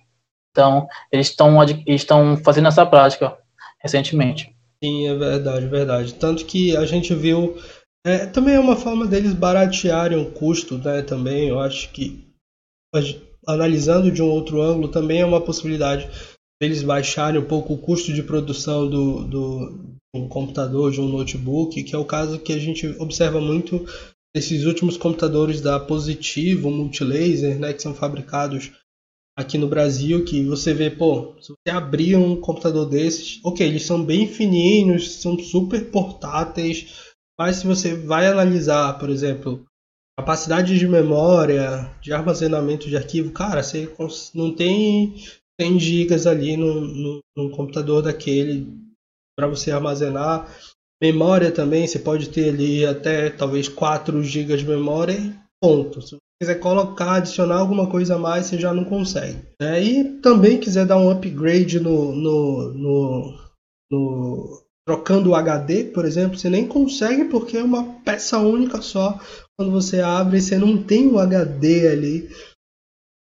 Então, 0.52 0.88
eles 1.12 1.28
estão 1.28 1.64
estão 1.88 2.38
fazendo 2.38 2.68
essa 2.68 2.86
prática 2.86 3.38
recentemente. 3.82 4.54
Sim, 4.84 5.08
é 5.08 5.16
verdade, 5.16 5.66
é 5.66 5.70
verdade. 5.70 6.14
Tanto 6.16 6.46
que 6.46 6.76
a 6.76 6.86
gente 6.86 7.14
viu 7.14 7.58
é, 8.06 8.26
também 8.26 8.56
é 8.56 8.60
uma 8.60 8.76
forma 8.76 9.06
deles 9.06 9.34
baratearem 9.34 10.18
o 10.18 10.32
custo, 10.32 10.78
né? 10.78 11.02
Também 11.02 11.50
eu 11.50 11.60
acho 11.60 11.92
que 11.92 12.28
analisando 13.46 14.12
de 14.12 14.22
um 14.22 14.30
outro 14.30 14.62
ângulo 14.62 14.88
também 14.88 15.22
é 15.22 15.26
uma 15.26 15.42
possibilidade 15.42 16.10
deles 16.62 16.84
baixarem 16.84 17.40
um 17.40 17.48
pouco 17.48 17.74
o 17.74 17.78
custo 17.78 18.14
de 18.14 18.24
produção 18.24 18.90
do, 18.90 19.24
do 19.26 20.00
um 20.14 20.28
computador, 20.28 20.92
de 20.92 21.00
um 21.00 21.08
notebook, 21.08 21.84
que 21.84 21.96
é 21.96 21.98
o 21.98 22.06
caso 22.06 22.40
que 22.40 22.52
a 22.52 22.60
gente 22.60 22.88
observa 23.00 23.40
muito 23.40 23.86
nesses 24.36 24.66
últimos 24.66 24.98
computadores 24.98 25.62
da 25.62 25.80
Positivo, 25.80 26.70
Multilaser, 26.70 27.60
né, 27.60 27.74
que 27.74 27.82
são 27.82 27.94
fabricados 27.94 28.72
aqui 29.38 29.58
no 29.58 29.68
Brasil, 29.68 30.26
que 30.26 30.44
você 30.44 30.74
vê, 30.74 30.90
pô, 30.90 31.34
se 31.40 31.54
você 31.54 31.74
abrir 31.74 32.16
um 32.18 32.40
computador 32.40 32.88
desses, 32.88 33.40
ok, 33.44 33.66
eles 33.66 33.86
são 33.86 34.04
bem 34.04 34.28
fininhos, 34.28 35.22
são 35.22 35.40
super 35.40 35.90
portáteis, 35.90 37.09
mas 37.40 37.58
se 37.58 37.68
você 37.68 37.96
vai 37.96 38.28
analisar, 38.28 39.00
por 39.00 39.10
exemplo, 39.10 39.66
capacidade 40.20 40.78
de 40.78 40.86
memória, 40.86 41.90
de 42.02 42.12
armazenamento 42.12 42.90
de 42.90 42.98
arquivo, 42.98 43.32
cara, 43.32 43.64
você 43.64 43.90
não 44.36 44.54
tem 44.54 45.16
100 45.60 45.80
gigas 45.80 46.28
ali 46.28 46.58
no, 46.58 46.82
no, 46.82 47.20
no 47.38 47.50
computador 47.52 48.02
daquele 48.02 48.68
para 49.38 49.48
você 49.48 49.72
armazenar. 49.72 50.54
Memória 51.02 51.50
também, 51.50 51.88
você 51.88 51.98
pode 51.98 52.28
ter 52.28 52.50
ali 52.50 52.86
até 52.86 53.30
talvez 53.30 53.70
4 53.70 54.22
GB 54.22 54.58
de 54.58 54.68
memória 54.68 55.14
e 55.14 55.34
ponto. 55.64 56.02
Se 56.02 56.10
você 56.10 56.18
quiser 56.42 56.60
colocar, 56.60 57.14
adicionar 57.14 57.60
alguma 57.60 57.90
coisa 57.90 58.16
a 58.16 58.20
mais, 58.20 58.48
você 58.48 58.60
já 58.60 58.74
não 58.74 58.84
consegue. 58.84 59.40
É, 59.62 59.82
e 59.82 60.20
também 60.20 60.60
quiser 60.60 60.86
dar 60.86 60.98
um 60.98 61.10
upgrade 61.10 61.80
no, 61.80 62.14
no, 62.14 62.74
no, 62.74 63.40
no 63.90 64.64
trocando 64.90 65.30
o 65.30 65.36
HD, 65.36 65.84
por 65.84 66.04
exemplo, 66.04 66.36
você 66.36 66.50
nem 66.50 66.68
consegue 66.68 67.26
porque 67.26 67.58
é 67.58 67.64
uma 67.64 68.02
peça 68.02 68.40
única 68.40 68.82
só. 68.82 69.20
Quando 69.56 69.72
você 69.72 70.02
abre, 70.02 70.42
você 70.42 70.58
não 70.58 70.82
tem 70.82 71.06
o 71.06 71.20
HD 71.20 71.88
ali, 71.88 72.30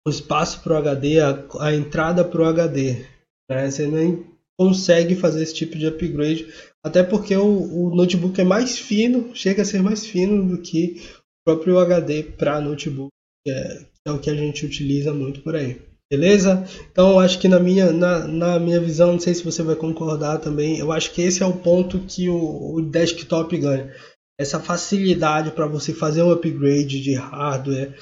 o 0.06 0.10
espaço 0.10 0.62
para 0.62 0.74
o 0.74 0.76
HD, 0.76 1.18
a, 1.18 1.46
a 1.60 1.74
entrada 1.74 2.22
para 2.22 2.42
o 2.42 2.44
HD. 2.44 3.06
Né? 3.50 3.70
Você 3.70 3.86
nem 3.86 4.26
consegue 4.60 5.14
fazer 5.14 5.42
esse 5.42 5.54
tipo 5.54 5.78
de 5.78 5.86
upgrade, 5.86 6.46
até 6.84 7.02
porque 7.02 7.34
o, 7.34 7.46
o 7.46 7.94
notebook 7.94 8.38
é 8.38 8.44
mais 8.44 8.78
fino, 8.78 9.34
chega 9.34 9.62
a 9.62 9.64
ser 9.64 9.82
mais 9.82 10.04
fino 10.04 10.46
do 10.46 10.60
que 10.60 11.00
o 11.40 11.52
próprio 11.52 11.78
HD 11.78 12.22
para 12.22 12.60
notebook, 12.60 13.08
que 13.46 13.50
é, 13.50 13.78
que 13.78 14.08
é 14.08 14.12
o 14.12 14.18
que 14.18 14.28
a 14.28 14.34
gente 14.34 14.66
utiliza 14.66 15.14
muito 15.14 15.40
por 15.40 15.56
aí. 15.56 15.80
Beleza? 16.10 16.64
Então 16.90 17.18
acho 17.18 17.38
que 17.40 17.48
na 17.48 17.58
minha, 17.58 17.92
na, 17.92 18.26
na 18.28 18.58
minha 18.60 18.80
visão, 18.80 19.12
não 19.12 19.20
sei 19.20 19.34
se 19.34 19.44
você 19.44 19.62
vai 19.62 19.74
concordar 19.74 20.38
também, 20.38 20.78
eu 20.78 20.92
acho 20.92 21.12
que 21.12 21.20
esse 21.20 21.42
é 21.42 21.46
o 21.46 21.56
ponto 21.56 21.98
que 22.00 22.28
o, 22.28 22.74
o 22.74 22.82
desktop 22.82 23.56
ganha. 23.58 23.92
Essa 24.38 24.60
facilidade 24.60 25.50
para 25.50 25.66
você 25.66 25.92
fazer 25.92 26.22
um 26.22 26.30
upgrade 26.30 27.00
de 27.00 27.14
hardware, 27.14 27.98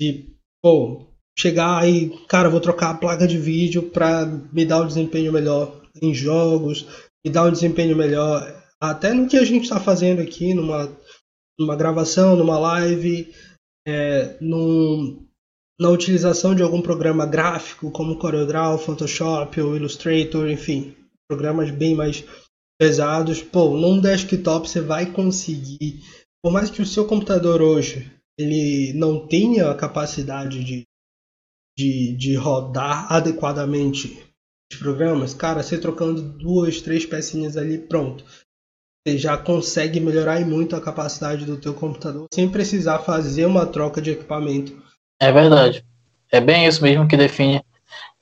de 0.00 0.32
pô, 0.62 1.06
chegar 1.38 1.78
aí, 1.78 2.16
cara, 2.28 2.48
vou 2.48 2.60
trocar 2.60 2.90
a 2.90 2.96
placa 2.96 3.26
de 3.26 3.36
vídeo 3.36 3.90
para 3.90 4.24
me 4.26 4.64
dar 4.64 4.82
um 4.82 4.86
desempenho 4.86 5.32
melhor 5.32 5.82
em 6.00 6.14
jogos, 6.14 6.86
me 7.24 7.30
dar 7.30 7.44
um 7.44 7.52
desempenho 7.52 7.96
melhor 7.96 8.56
até 8.80 9.12
no 9.12 9.28
que 9.28 9.36
a 9.36 9.44
gente 9.44 9.64
está 9.64 9.78
fazendo 9.78 10.22
aqui, 10.22 10.54
numa, 10.54 10.90
numa 11.58 11.76
gravação, 11.76 12.36
numa 12.36 12.58
live, 12.58 13.34
é, 13.86 14.36
num, 14.40 15.27
na 15.80 15.90
utilização 15.90 16.54
de 16.54 16.62
algum 16.62 16.82
programa 16.82 17.24
gráfico 17.24 17.90
como 17.90 18.18
CorelDRAW, 18.18 18.78
Photoshop 18.78 19.60
ou 19.60 19.76
Illustrator, 19.76 20.50
enfim, 20.50 20.96
programas 21.28 21.70
bem 21.70 21.94
mais 21.94 22.24
pesados. 22.78 23.42
Pô, 23.42 23.76
num 23.76 24.00
desktop 24.00 24.68
você 24.68 24.80
vai 24.80 25.12
conseguir, 25.12 26.02
por 26.42 26.52
mais 26.52 26.70
que 26.70 26.82
o 26.82 26.86
seu 26.86 27.06
computador 27.06 27.62
hoje 27.62 28.12
ele 28.38 28.92
não 28.94 29.26
tenha 29.26 29.70
a 29.70 29.74
capacidade 29.74 30.64
de, 30.64 30.84
de, 31.76 32.16
de 32.16 32.34
rodar 32.34 33.12
adequadamente 33.12 34.24
os 34.70 34.78
programas, 34.78 35.32
cara, 35.32 35.62
você 35.62 35.78
trocando 35.78 36.20
duas, 36.20 36.80
três 36.82 37.06
pecinhas 37.06 37.56
ali, 37.56 37.78
pronto. 37.78 38.24
Você 39.06 39.16
já 39.16 39.38
consegue 39.38 39.98
melhorar 39.98 40.44
muito 40.44 40.76
a 40.76 40.80
capacidade 40.80 41.46
do 41.46 41.58
teu 41.58 41.72
computador 41.72 42.26
sem 42.32 42.50
precisar 42.50 42.98
fazer 42.98 43.46
uma 43.46 43.64
troca 43.64 44.02
de 44.02 44.10
equipamento 44.10 44.87
é 45.20 45.32
verdade. 45.32 45.84
É 46.30 46.40
bem 46.40 46.66
isso 46.66 46.82
mesmo 46.82 47.08
que 47.08 47.16
define 47.16 47.62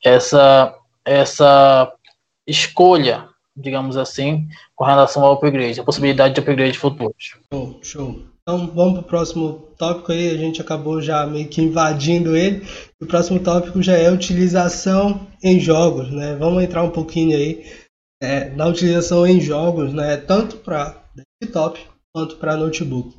essa, 0.04 0.74
essa 1.04 1.92
escolha, 2.46 3.28
digamos 3.56 3.96
assim, 3.96 4.48
com 4.74 4.84
relação 4.84 5.24
ao 5.24 5.34
upgrade, 5.34 5.80
a 5.80 5.84
possibilidade 5.84 6.34
de 6.34 6.40
upgrade 6.40 6.78
futuros. 6.78 7.36
Show, 7.52 7.80
show. 7.82 8.22
Então 8.42 8.68
vamos 8.68 8.92
para 8.92 9.00
o 9.00 9.08
próximo 9.08 9.68
tópico 9.76 10.12
aí, 10.12 10.30
a 10.30 10.36
gente 10.36 10.60
acabou 10.60 11.02
já 11.02 11.26
meio 11.26 11.48
que 11.48 11.60
invadindo 11.60 12.36
ele. 12.36 12.64
O 13.02 13.06
próximo 13.06 13.40
tópico 13.40 13.82
já 13.82 13.96
é 13.96 14.08
utilização 14.08 15.26
em 15.42 15.58
jogos, 15.58 16.12
né? 16.12 16.36
Vamos 16.36 16.62
entrar 16.62 16.84
um 16.84 16.90
pouquinho 16.90 17.36
aí 17.36 17.66
é, 18.22 18.50
na 18.50 18.66
utilização 18.66 19.26
em 19.26 19.40
jogos, 19.40 19.92
né? 19.92 20.16
Tanto 20.16 20.58
para 20.58 21.02
desktop 21.40 21.80
quanto 22.14 22.36
para 22.36 22.56
notebook. 22.56 23.16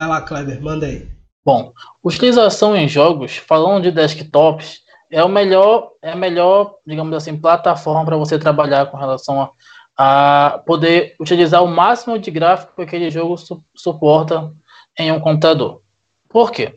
Vai 0.00 0.08
lá, 0.10 0.22
Kleber, 0.22 0.60
manda 0.60 0.86
aí. 0.86 1.17
Bom, 1.48 1.72
utilização 2.04 2.76
em 2.76 2.86
jogos, 2.86 3.38
falando 3.38 3.84
de 3.84 3.90
desktops, 3.90 4.82
é 5.10 5.24
o 5.24 5.30
melhor, 5.30 5.92
é 6.02 6.12
a 6.12 6.14
melhor, 6.14 6.74
digamos 6.86 7.16
assim, 7.16 7.40
plataforma 7.40 8.04
para 8.04 8.18
você 8.18 8.38
trabalhar 8.38 8.84
com 8.84 8.98
relação 8.98 9.40
a, 9.40 9.50
a, 9.96 10.58
poder 10.58 11.16
utilizar 11.18 11.64
o 11.64 11.66
máximo 11.66 12.18
de 12.18 12.30
gráfico 12.30 12.74
que 12.76 12.82
aquele 12.82 13.10
jogo 13.10 13.38
su 13.38 13.64
suporta 13.74 14.52
em 14.98 15.10
um 15.10 15.18
computador. 15.18 15.80
Por 16.28 16.52
quê? 16.52 16.76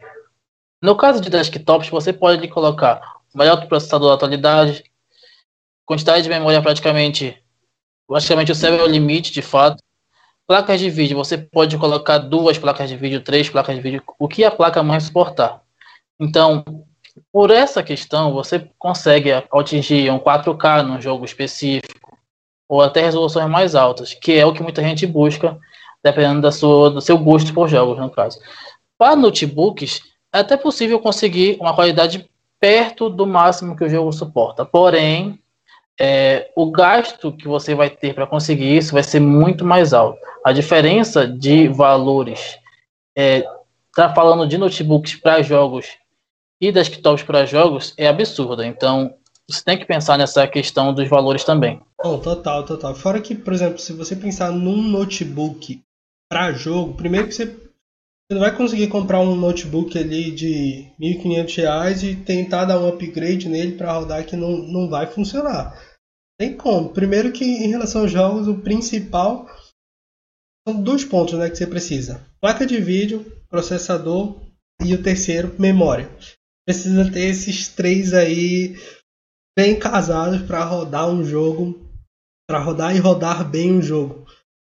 No 0.81 0.95
caso 0.95 1.19
de 1.19 1.29
desktops, 1.29 1.89
você 1.89 2.13
pode 2.13 2.47
colocar 2.47 3.01
o 3.35 3.37
melhor 3.37 3.67
processador 3.67 4.07
da 4.07 4.15
atualidade, 4.15 4.85
quantidade 5.85 6.23
de 6.23 6.29
memória 6.29 6.61
praticamente, 6.61 7.37
praticamente 8.07 8.53
o 8.53 8.55
céu 8.55 8.73
é 8.73 8.83
o 8.83 8.87
limite, 8.87 9.33
de 9.33 9.41
fato, 9.41 9.83
Placas 10.51 10.81
de 10.81 10.89
vídeo, 10.89 11.15
você 11.15 11.37
pode 11.37 11.77
colocar 11.77 12.17
duas 12.17 12.57
placas 12.57 12.89
de 12.89 12.97
vídeo, 12.97 13.21
três 13.21 13.49
placas 13.49 13.73
de 13.73 13.81
vídeo, 13.81 14.03
o 14.19 14.27
que 14.27 14.43
a 14.43 14.51
placa 14.51 14.83
mãe 14.83 14.99
suportar. 14.99 15.61
Então, 16.19 16.65
por 17.31 17.49
essa 17.49 17.81
questão, 17.81 18.33
você 18.33 18.69
consegue 18.77 19.31
atingir 19.31 20.11
um 20.11 20.19
4K 20.19 20.81
num 20.81 20.99
jogo 20.99 21.23
específico, 21.23 22.17
ou 22.67 22.81
até 22.81 22.99
resoluções 22.99 23.49
mais 23.49 23.75
altas, 23.75 24.13
que 24.13 24.33
é 24.33 24.45
o 24.45 24.51
que 24.51 24.61
muita 24.61 24.83
gente 24.83 25.07
busca, 25.07 25.57
dependendo 26.03 26.41
da 26.41 26.51
sua, 26.51 26.91
do 26.91 26.99
seu 26.99 27.17
gosto 27.17 27.53
por 27.53 27.69
jogos, 27.69 27.97
no 27.97 28.09
caso. 28.09 28.37
Para 28.97 29.15
notebooks, 29.15 30.01
é 30.33 30.39
até 30.39 30.57
possível 30.57 30.99
conseguir 30.99 31.55
uma 31.61 31.73
qualidade 31.73 32.29
perto 32.59 33.09
do 33.09 33.25
máximo 33.25 33.77
que 33.77 33.85
o 33.85 33.89
jogo 33.89 34.11
suporta. 34.11 34.65
Porém, 34.65 35.39
é, 35.99 36.49
o 36.55 36.71
gasto 36.71 37.31
que 37.31 37.47
você 37.47 37.75
vai 37.75 37.89
ter 37.89 38.13
para 38.13 38.27
conseguir 38.27 38.75
isso 38.75 38.93
vai 38.93 39.03
ser 39.03 39.19
muito 39.19 39.65
mais 39.65 39.93
alto. 39.93 40.19
A 40.43 40.51
diferença 40.51 41.27
de 41.27 41.67
valores, 41.67 42.57
é, 43.15 43.43
tá 43.95 44.13
falando 44.13 44.47
de 44.47 44.57
notebooks 44.57 45.15
para 45.15 45.41
jogos 45.41 45.87
e 46.59 46.71
desktops 46.71 47.23
para 47.23 47.45
jogos, 47.45 47.93
é 47.97 48.07
absurda. 48.07 48.65
Então, 48.65 49.13
você 49.49 49.63
tem 49.63 49.77
que 49.77 49.85
pensar 49.85 50.17
nessa 50.17 50.47
questão 50.47 50.93
dos 50.93 51.07
valores 51.09 51.43
também. 51.43 51.81
Oh, 52.03 52.17
total, 52.17 52.65
total. 52.65 52.95
Fora 52.95 53.19
que, 53.19 53.35
por 53.35 53.53
exemplo, 53.53 53.79
se 53.79 53.93
você 53.93 54.15
pensar 54.15 54.51
num 54.51 54.81
notebook 54.81 55.81
para 56.29 56.53
jogo, 56.53 56.93
primeiro 56.93 57.27
que 57.27 57.33
você, 57.33 57.55
você 58.31 58.39
vai 58.39 58.55
conseguir 58.55 58.87
comprar 58.87 59.19
um 59.19 59.35
notebook 59.35 59.99
ali 59.99 60.31
de 60.31 60.89
R$ 60.97 61.15
1.500 61.21 62.03
e 62.03 62.15
tentar 62.15 62.63
dar 62.63 62.79
um 62.79 62.87
upgrade 62.87 63.49
nele 63.49 63.75
para 63.75 63.91
rodar 63.91 64.25
que 64.25 64.37
não, 64.37 64.57
não 64.57 64.89
vai 64.89 65.05
funcionar. 65.05 65.77
Tem 66.39 66.55
como. 66.55 66.93
Primeiro 66.93 67.33
que 67.33 67.43
em 67.43 67.67
relação 67.67 68.03
aos 68.03 68.11
jogos, 68.11 68.47
o 68.47 68.61
principal 68.61 69.49
são 70.65 70.81
dois 70.81 71.03
pontos 71.03 71.37
né, 71.37 71.49
que 71.49 71.57
você 71.57 71.67
precisa. 71.67 72.25
Placa 72.39 72.65
de 72.65 72.79
vídeo, 72.79 73.25
processador 73.49 74.39
e 74.81 74.93
o 74.93 75.03
terceiro, 75.03 75.53
memória. 75.59 76.09
Precisa 76.65 77.11
ter 77.11 77.25
esses 77.25 77.67
três 77.67 78.13
aí 78.13 78.77
bem 79.57 79.77
casados 79.77 80.41
para 80.43 80.63
rodar 80.63 81.09
um 81.09 81.21
jogo, 81.21 81.85
para 82.47 82.59
rodar 82.59 82.95
e 82.95 82.99
rodar 82.99 83.43
bem 83.43 83.73
um 83.73 83.81
jogo. 83.81 84.20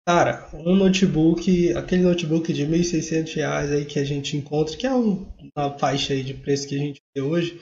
Cara, 0.06 0.50
um 0.52 0.76
notebook, 0.76 1.72
aquele 1.72 2.02
notebook 2.02 2.52
de 2.52 2.66
1.600 2.66 3.34
reais 3.34 3.72
aí 3.72 3.86
que 3.86 3.98
a 3.98 4.04
gente 4.04 4.36
encontra, 4.36 4.76
que 4.76 4.86
é 4.86 4.92
uma 4.92 5.78
faixa 5.78 6.12
aí 6.12 6.22
de 6.22 6.34
preço 6.34 6.68
que 6.68 6.74
a 6.74 6.78
gente 6.78 7.00
vê 7.16 7.22
hoje, 7.22 7.58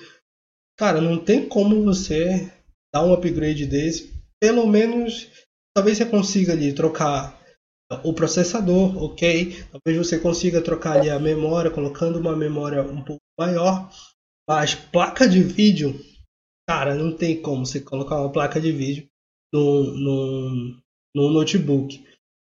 cara, 0.77 1.01
não 1.01 1.23
tem 1.23 1.49
como 1.49 1.85
você 1.85 2.53
dar 2.93 3.05
um 3.05 3.13
upgrade 3.13 3.65
desse, 3.65 4.13
pelo 4.41 4.67
menos 4.67 5.31
talvez 5.73 5.99
você 5.99 6.05
consiga 6.05 6.53
ali 6.53 6.73
trocar 6.73 7.41
o 8.03 8.13
processador, 8.13 9.01
ok? 9.03 9.65
Talvez 9.71 10.07
você 10.07 10.19
consiga 10.19 10.63
trocar 10.63 10.99
ali 10.99 11.11
a 11.11 11.19
memória, 11.19 11.71
colocando 11.71 12.19
uma 12.19 12.35
memória 12.35 12.83
um 12.83 13.05
pouco 13.05 13.21
maior. 13.39 13.91
Mas 14.49 14.75
placa 14.75 15.29
de 15.29 15.43
vídeo, 15.43 15.95
cara, 16.69 16.95
não 16.95 17.15
tem 17.17 17.41
como 17.41 17.65
você 17.65 17.81
colocar 17.81 18.21
uma 18.21 18.33
placa 18.33 18.61
de 18.61 18.73
vídeo 18.73 19.07
no, 19.53 19.85
no, 19.85 20.81
no 21.15 21.31
notebook. 21.31 22.05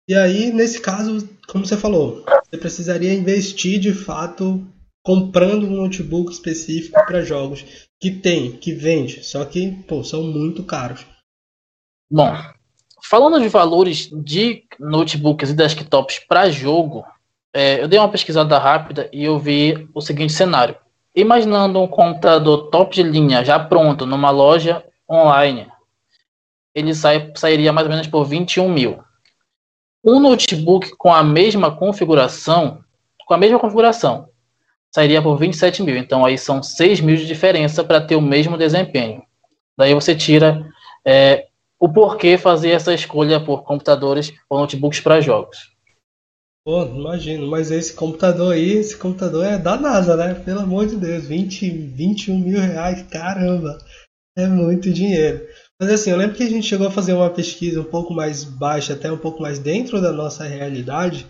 E 0.08 0.14
aí, 0.14 0.52
nesse 0.52 0.80
caso, 0.82 1.28
como 1.48 1.66
você 1.66 1.76
falou, 1.76 2.24
você 2.44 2.58
precisaria 2.58 3.14
investir 3.14 3.80
de 3.80 3.92
fato 3.92 4.66
comprando 5.04 5.68
um 5.68 5.82
notebook 5.82 6.32
específico 6.32 7.04
para 7.06 7.24
jogos 7.24 7.88
que 8.00 8.12
tem, 8.12 8.52
que 8.58 8.74
vende, 8.74 9.24
só 9.24 9.46
que 9.46 9.72
pô, 9.88 10.04
são 10.04 10.24
muito 10.24 10.64
caros. 10.64 11.06
Bom, 12.10 12.36
falando 13.04 13.40
de 13.40 13.48
valores 13.48 14.10
de 14.24 14.64
notebooks 14.80 15.50
e 15.50 15.54
desktops 15.54 16.20
para 16.20 16.50
jogo, 16.50 17.04
é, 17.54 17.82
eu 17.82 17.88
dei 17.88 17.98
uma 17.98 18.10
pesquisada 18.10 18.58
rápida 18.58 19.10
e 19.14 19.24
eu 19.24 19.40
vi 19.40 19.88
o 19.94 20.02
seguinte 20.02 20.34
cenário. 20.34 20.76
Imaginando 21.16 21.82
um 21.82 21.88
computador 21.88 22.70
top 22.70 22.94
de 22.94 23.04
linha 23.04 23.46
já 23.46 23.58
pronto 23.58 24.06
numa 24.06 24.30
loja 24.30 24.84
online, 25.10 25.68
ele 26.74 26.94
sai, 26.94 27.32
sairia 27.36 27.72
mais 27.72 27.88
ou 27.88 27.92
menos 27.92 28.08
por 28.08 28.26
21 28.26 28.68
mil. 28.68 29.05
Um 30.06 30.20
notebook 30.20 30.92
com 30.98 31.12
a 31.12 31.24
mesma 31.24 31.76
configuração, 31.76 32.84
com 33.26 33.34
a 33.34 33.38
mesma 33.38 33.58
configuração, 33.58 34.30
sairia 34.94 35.22
por 35.22 35.36
27 35.38 35.82
mil. 35.82 35.98
Então 35.98 36.24
aí 36.24 36.38
são 36.38 36.62
6 36.62 37.02
mil 37.02 37.16
de 37.16 37.26
diferença 37.26 37.84
para 37.84 38.00
ter 38.00 38.16
o 38.16 38.22
mesmo 38.22 38.58
desempenho. 38.58 39.24
Daí 39.76 39.94
você 39.96 40.16
tira 40.16 40.64
é, 41.06 41.48
o 41.80 41.90
porquê 41.90 42.38
fazer 42.38 42.70
essa 42.70 42.94
escolha 42.94 43.40
por 43.40 43.64
computadores 43.64 44.32
ou 44.48 44.60
notebooks 44.60 45.00
para 45.00 45.22
jogos. 45.22 45.74
Pô, 46.64 46.84
imagino, 46.84 47.48
mas 47.48 47.70
esse 47.70 47.94
computador 47.94 48.54
aí, 48.54 48.72
esse 48.72 48.98
computador 48.98 49.46
é 49.46 49.58
da 49.58 49.78
NASA, 49.78 50.16
né? 50.16 50.34
Pelo 50.34 50.62
amor 50.62 50.88
de 50.88 50.96
Deus, 50.96 51.26
20, 51.26 51.70
21 51.70 52.40
mil 52.40 52.60
reais, 52.60 53.04
caramba, 53.04 53.78
é 54.36 54.48
muito 54.48 54.92
dinheiro. 54.92 55.46
Mas 55.80 55.92
assim, 55.92 56.10
eu 56.10 56.18
lembro 56.18 56.36
que 56.36 56.44
a 56.44 56.50
gente 56.50 56.68
chegou 56.68 56.88
a 56.88 56.92
fazer 56.92 57.14
uma 57.14 57.30
pesquisa 57.30 57.82
um 57.82 57.86
pouco 57.86 58.14
mais 58.14 58.44
baixa, 58.44 58.94
até 58.94 59.12
um 59.12 59.18
pouco 59.18 59.42
mais 59.42 59.60
dentro 59.60 60.02
da 60.02 60.12
nossa 60.12 60.46
realidade. 60.46 61.28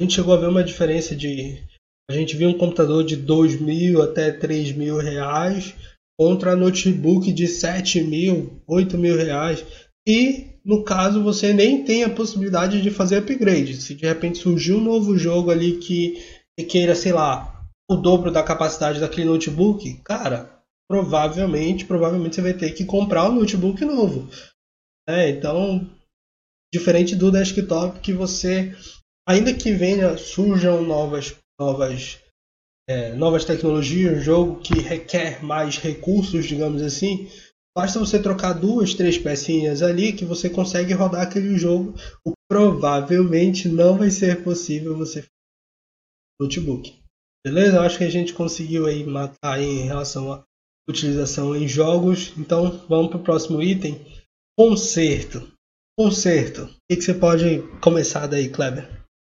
A 0.00 0.02
gente 0.02 0.14
chegou 0.14 0.34
a 0.34 0.38
ver 0.38 0.48
uma 0.48 0.64
diferença 0.64 1.14
de 1.14 1.62
a 2.08 2.14
gente 2.14 2.36
viu 2.36 2.48
um 2.48 2.56
computador 2.56 3.04
de 3.04 3.16
dois 3.16 3.60
mil 3.60 4.00
até 4.00 4.30
três 4.30 4.72
mil 4.72 4.96
reais 4.96 5.74
contra 6.18 6.56
notebook 6.56 7.32
de 7.32 7.48
sete 7.48 8.00
mil, 8.00 8.62
oito 8.66 8.96
mil 8.96 9.16
reais. 9.16 9.64
E 10.08 10.46
no 10.64 10.84
caso 10.84 11.22
você 11.22 11.52
nem 11.52 11.84
tem 11.84 12.04
a 12.04 12.10
possibilidade 12.10 12.80
de 12.80 12.90
fazer 12.90 13.18
upgrade. 13.18 13.76
Se 13.76 13.94
de 13.94 14.06
repente 14.06 14.38
surgir 14.38 14.72
um 14.72 14.80
novo 14.80 15.18
jogo 15.18 15.50
ali 15.50 15.78
que, 15.78 16.22
que 16.58 16.64
queira, 16.64 16.94
sei 16.94 17.12
lá, 17.12 17.64
o 17.90 17.96
dobro 17.96 18.30
da 18.30 18.42
capacidade 18.42 19.00
daquele 19.00 19.26
notebook, 19.26 20.00
cara, 20.04 20.55
provavelmente, 20.88 21.84
provavelmente 21.84 22.36
você 22.36 22.42
vai 22.42 22.54
ter 22.54 22.72
que 22.72 22.84
comprar 22.84 23.28
um 23.28 23.34
notebook 23.34 23.84
novo. 23.84 24.28
É, 25.08 25.30
então, 25.30 25.88
diferente 26.72 27.14
do 27.14 27.30
desktop 27.30 28.00
que 28.00 28.12
você, 28.12 28.74
ainda 29.28 29.54
que 29.54 29.72
venha, 29.72 30.16
surjam 30.16 30.82
novas, 30.82 31.36
novas, 31.58 32.18
é, 32.88 33.12
novas 33.14 33.44
tecnologias, 33.44 34.18
um 34.18 34.20
jogo 34.20 34.60
que 34.60 34.80
requer 34.80 35.44
mais 35.44 35.78
recursos, 35.78 36.46
digamos 36.46 36.82
assim, 36.82 37.28
basta 37.76 37.98
você 37.98 38.20
trocar 38.20 38.52
duas, 38.52 38.94
três 38.94 39.18
pecinhas 39.18 39.82
ali 39.82 40.12
que 40.12 40.24
você 40.24 40.50
consegue 40.50 40.92
rodar 40.92 41.22
aquele 41.22 41.56
jogo. 41.56 41.94
O 42.24 42.32
provavelmente 42.48 43.68
não 43.68 43.98
vai 43.98 44.10
ser 44.10 44.42
possível 44.42 44.96
você 44.96 45.24
notebook. 46.40 47.00
Beleza? 47.44 47.76
Eu 47.76 47.82
acho 47.82 47.98
que 47.98 48.04
a 48.04 48.10
gente 48.10 48.34
conseguiu 48.34 48.86
aí 48.86 49.04
matar 49.04 49.54
aí 49.54 49.64
em 49.64 49.86
relação 49.86 50.32
à 50.32 50.44
utilização 50.88 51.54
em 51.54 51.66
jogos. 51.66 52.32
Então 52.36 52.80
vamos 52.88 53.08
para 53.08 53.18
o 53.18 53.22
próximo 53.22 53.62
item. 53.62 54.00
Conserto. 54.56 55.52
Conserto. 55.98 56.62
O 56.62 56.68
que, 56.88 56.96
que 56.96 57.02
você 57.02 57.14
pode 57.14 57.58
começar 57.80 58.26
daí, 58.26 58.48
Kleber? 58.48 58.88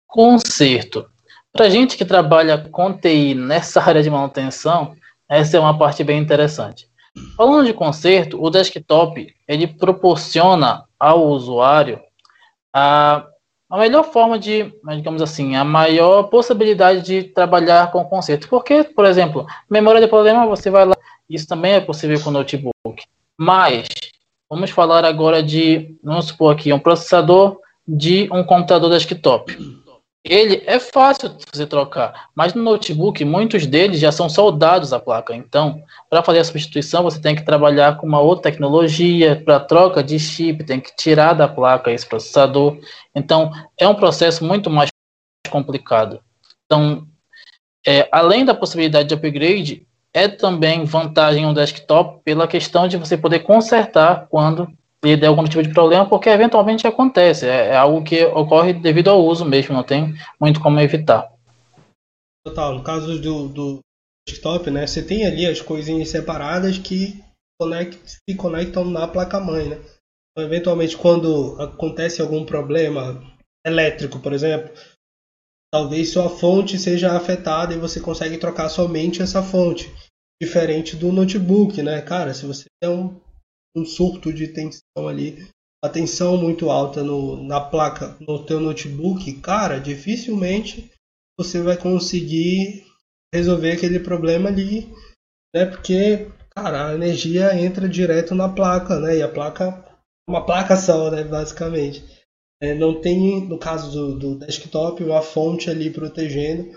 Conserto. 0.07 1.07
Para 1.51 1.69
gente 1.69 1.95
que 1.95 2.03
trabalha 2.03 2.57
com 2.69 2.91
TI 2.91 3.33
nessa 3.33 3.81
área 3.81 4.03
de 4.03 4.09
manutenção, 4.09 4.95
essa 5.29 5.57
é 5.57 5.59
uma 5.59 5.77
parte 5.77 6.03
bem 6.03 6.19
interessante. 6.19 6.87
Falando 7.37 7.65
de 7.65 7.73
conserto, 7.73 8.43
o 8.43 8.49
desktop 8.49 9.33
ele 9.47 9.67
proporciona 9.67 10.83
ao 10.99 11.27
usuário 11.27 12.01
a, 12.73 13.25
a 13.69 13.77
melhor 13.77 14.03
forma 14.03 14.37
de, 14.37 14.73
digamos 14.95 15.21
assim, 15.21 15.55
a 15.55 15.63
maior 15.63 16.23
possibilidade 16.23 17.01
de 17.01 17.23
trabalhar 17.23 17.91
com 17.91 18.03
conserto. 18.03 18.49
Porque, 18.49 18.83
por 18.83 19.05
exemplo, 19.05 19.45
memória 19.69 20.01
de 20.01 20.07
problema, 20.07 20.45
você 20.45 20.69
vai 20.69 20.85
lá, 20.85 20.94
isso 21.29 21.47
também 21.47 21.73
é 21.73 21.81
possível 21.81 22.19
com 22.21 22.31
notebook. 22.31 23.03
Mas, 23.37 23.87
vamos 24.49 24.69
falar 24.71 25.05
agora 25.05 25.41
de, 25.41 25.95
vamos 26.03 26.27
supor 26.27 26.53
aqui, 26.53 26.71
um 26.71 26.79
processador 26.79 27.59
de 27.87 28.29
um 28.31 28.43
computador 28.43 28.89
desktop 28.89 29.55
ele 30.25 30.63
é 30.65 30.79
fácil 30.79 31.29
de 31.29 31.45
você 31.53 31.67
trocar, 31.67 32.29
mas 32.33 32.55
no 32.55 32.63
notebook 32.63 33.23
muitos 33.23 33.67
deles 33.67 33.99
já 33.99 34.11
são 34.11 34.27
soldados 34.27 34.91
à 34.91 34.99
placa. 34.99 35.35
Então, 35.35 35.83
para 36.09 36.23
fazer 36.23 36.39
a 36.39 36.43
substituição, 36.43 37.03
você 37.03 37.21
tem 37.21 37.35
que 37.35 37.45
trabalhar 37.45 37.97
com 37.97 38.07
uma 38.07 38.19
outra 38.19 38.51
tecnologia 38.51 39.39
para 39.45 39.59
troca 39.59 40.03
de 40.03 40.17
chip, 40.17 40.63
tem 40.63 40.79
que 40.79 40.95
tirar 40.95 41.33
da 41.33 41.47
placa 41.47 41.91
esse 41.91 42.07
processador. 42.07 42.75
Então, 43.13 43.51
é 43.77 43.87
um 43.87 43.93
processo 43.93 44.43
muito 44.43 44.67
mais 44.67 44.89
complicado. 45.51 46.19
Então, 46.65 47.07
é, 47.85 48.09
além 48.11 48.43
da 48.43 48.55
possibilidade 48.55 49.09
de 49.09 49.13
upgrade, 49.13 49.85
é 50.15 50.29
também 50.29 50.85
vantagem 50.85 51.45
um 51.45 51.53
desktop 51.53 52.23
pela 52.23 52.47
questão 52.47 52.87
de 52.87 52.95
você 52.95 53.17
poder 53.17 53.39
consertar 53.39 54.27
quando 54.29 54.65
lhe 55.03 55.17
der 55.17 55.27
algum 55.27 55.43
tipo 55.43 55.61
de 55.61 55.73
problema, 55.73 56.07
porque 56.07 56.29
eventualmente 56.29 56.87
acontece. 56.87 57.45
É, 57.45 57.67
é, 57.67 57.75
algo 57.75 58.01
que 58.01 58.23
ocorre 58.23 58.71
devido 58.71 59.09
ao 59.09 59.23
uso 59.23 59.43
mesmo, 59.43 59.75
não 59.75 59.83
tem 59.83 60.15
muito 60.39 60.61
como 60.61 60.79
evitar. 60.79 61.29
Total, 62.47 62.75
no 62.75 62.81
caso 62.81 63.19
do, 63.19 63.49
do 63.49 63.79
desktop, 64.25 64.71
né, 64.71 64.87
você 64.87 65.03
tem 65.03 65.25
ali 65.25 65.45
as 65.45 65.61
coisinhas 65.61 66.09
separadas 66.09 66.77
que 66.77 67.21
conect, 67.59 67.99
se 68.05 68.35
conectam 68.37 68.85
na 68.85 69.07
placa-mãe, 69.07 69.67
né? 69.67 69.81
Então, 70.31 70.45
eventualmente, 70.45 70.95
quando 70.95 71.61
acontece 71.61 72.21
algum 72.21 72.45
problema 72.45 73.21
elétrico, 73.65 74.19
por 74.19 74.31
exemplo, 74.31 74.71
talvez 75.73 76.09
sua 76.09 76.29
fonte 76.29 76.79
seja 76.79 77.17
afetada 77.17 77.73
e 77.73 77.77
você 77.77 77.99
consegue 77.99 78.37
trocar 78.37 78.69
somente 78.69 79.21
essa 79.21 79.43
fonte. 79.43 79.93
Diferente 80.41 80.95
do 80.95 81.11
notebook, 81.11 81.81
né? 81.81 82.01
Cara, 82.01 82.33
se 82.33 82.45
você 82.45 82.65
tem 82.81 82.89
um 82.89 83.19
um 83.75 83.85
surto 83.85 84.31
de 84.31 84.47
tensão 84.47 85.07
ali, 85.07 85.45
a 85.83 85.89
tensão 85.89 86.37
muito 86.37 86.69
alta 86.69 87.03
no, 87.03 87.43
na 87.43 87.59
placa, 87.59 88.15
no 88.21 88.43
teu 88.45 88.59
notebook, 88.59 89.33
cara, 89.41 89.79
dificilmente 89.79 90.91
você 91.37 91.61
vai 91.61 91.75
conseguir 91.75 92.85
resolver 93.33 93.73
aquele 93.73 93.99
problema 93.99 94.47
ali, 94.47 94.89
né? 95.53 95.65
Porque, 95.65 96.31
cara, 96.55 96.87
a 96.87 96.95
energia 96.95 97.53
entra 97.59 97.89
direto 97.89 98.33
na 98.33 98.47
placa, 98.47 98.97
né? 98.99 99.17
E 99.17 99.21
a 99.21 99.27
placa, 99.27 99.85
uma 100.27 100.45
placa 100.45 100.77
só, 100.77 101.11
né? 101.11 101.23
Basicamente. 101.25 102.03
É, 102.61 102.73
não 102.73 103.01
tem, 103.01 103.45
no 103.45 103.59
caso 103.59 103.91
do, 103.91 104.17
do 104.17 104.39
desktop, 104.39 105.03
uma 105.03 105.21
fonte 105.21 105.69
ali 105.69 105.91
protegendo, 105.91 106.71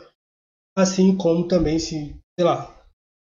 assim 0.76 1.16
como 1.16 1.46
também 1.46 1.78
se, 1.78 2.16
sei 2.36 2.44
lá, 2.44 2.77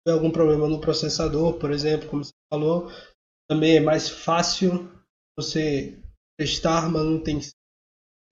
algum 0.09 0.31
problema 0.31 0.67
no 0.67 0.81
processador, 0.81 1.59
por 1.59 1.71
exemplo, 1.71 2.09
como 2.09 2.23
você 2.23 2.31
falou, 2.51 2.91
também 3.49 3.77
é 3.77 3.79
mais 3.79 4.09
fácil 4.09 4.89
você 5.37 5.99
testar 6.39 6.89
manutenção, 6.89 7.53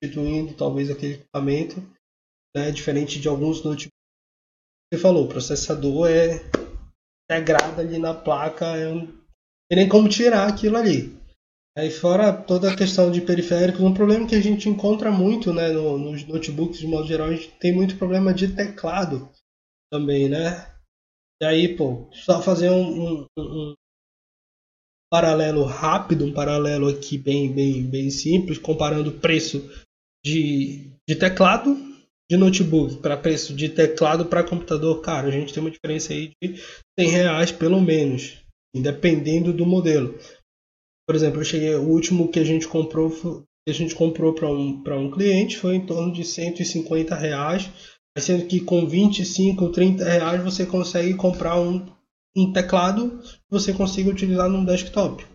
substituindo 0.02 0.54
talvez 0.54 0.90
aquele 0.90 1.14
equipamento, 1.14 1.76
né? 2.56 2.70
diferente 2.70 3.20
de 3.20 3.28
alguns 3.28 3.62
notebooks. 3.62 3.90
Você 4.92 5.00
falou, 5.00 5.26
o 5.26 5.28
processador 5.28 6.08
é 6.08 6.42
integrado 7.30 7.80
ali 7.80 7.98
na 7.98 8.12
placa, 8.12 8.66
é 8.76 8.92
um... 8.92 9.06
tem 9.68 9.78
nem 9.78 9.88
como 9.88 10.08
tirar 10.08 10.48
aquilo 10.48 10.76
ali. 10.76 11.16
Aí 11.78 11.90
fora 11.90 12.32
toda 12.32 12.72
a 12.72 12.76
questão 12.76 13.12
de 13.12 13.20
periféricos, 13.20 13.80
um 13.80 13.94
problema 13.94 14.26
que 14.26 14.34
a 14.34 14.40
gente 14.40 14.68
encontra 14.68 15.12
muito 15.12 15.52
né, 15.52 15.68
no, 15.68 15.96
nos 15.96 16.26
notebooks 16.26 16.80
de 16.80 16.86
modo 16.88 17.06
geral, 17.06 17.28
a 17.28 17.32
gente 17.32 17.52
tem 17.58 17.72
muito 17.72 17.96
problema 17.96 18.34
de 18.34 18.54
teclado 18.54 19.30
também, 19.92 20.28
né? 20.28 20.69
E 21.40 21.44
aí, 21.44 21.76
pô, 21.76 22.08
só 22.12 22.42
fazer 22.42 22.70
um, 22.70 23.22
um, 23.22 23.26
um, 23.38 23.74
paralelo 25.10 25.64
rápido, 25.64 26.24
um 26.24 26.32
paralelo 26.32 26.88
aqui 26.88 27.16
bem, 27.16 27.52
bem, 27.52 27.82
bem 27.82 28.10
simples, 28.10 28.58
comparando 28.58 29.10
o 29.10 29.18
preço 29.18 29.68
de, 30.24 30.90
de 31.08 31.16
teclado 31.16 31.90
de 32.30 32.36
notebook 32.36 32.98
para 32.98 33.16
preço 33.16 33.52
de 33.52 33.68
teclado 33.68 34.26
para 34.26 34.44
computador, 34.44 35.00
cara, 35.00 35.26
a 35.26 35.30
gente 35.32 35.52
tem 35.52 35.60
uma 35.60 35.70
diferença 35.70 36.12
aí 36.12 36.30
de 36.40 36.62
100 36.96 37.08
reais 37.08 37.50
pelo 37.50 37.80
menos, 37.80 38.38
dependendo 38.72 39.52
do 39.52 39.66
modelo. 39.66 40.16
Por 41.08 41.16
exemplo, 41.16 41.40
eu 41.40 41.44
cheguei, 41.44 41.74
o 41.74 41.88
último 41.88 42.30
que 42.30 42.38
a 42.38 42.44
gente 42.44 42.68
comprou, 42.68 43.10
que 43.10 43.70
a 43.70 43.74
gente 43.74 43.96
comprou 43.96 44.32
para 44.32 44.48
um, 44.48 44.80
um 44.80 45.10
cliente 45.10 45.58
foi 45.58 45.74
em 45.74 45.84
torno 45.84 46.12
de 46.12 46.24
150 46.24 47.16
reais, 47.16 47.68
sendo 48.18 48.46
que 48.46 48.60
com 48.60 48.86
25, 48.86 49.68
30 49.70 50.04
reais 50.04 50.42
você 50.42 50.66
consegue 50.66 51.14
comprar 51.14 51.58
um 51.60 51.86
um 52.36 52.52
teclado 52.52 53.18
que 53.18 53.50
você 53.50 53.72
consiga 53.72 54.10
utilizar 54.10 54.48
num 54.48 54.64
desktop. 54.64 55.26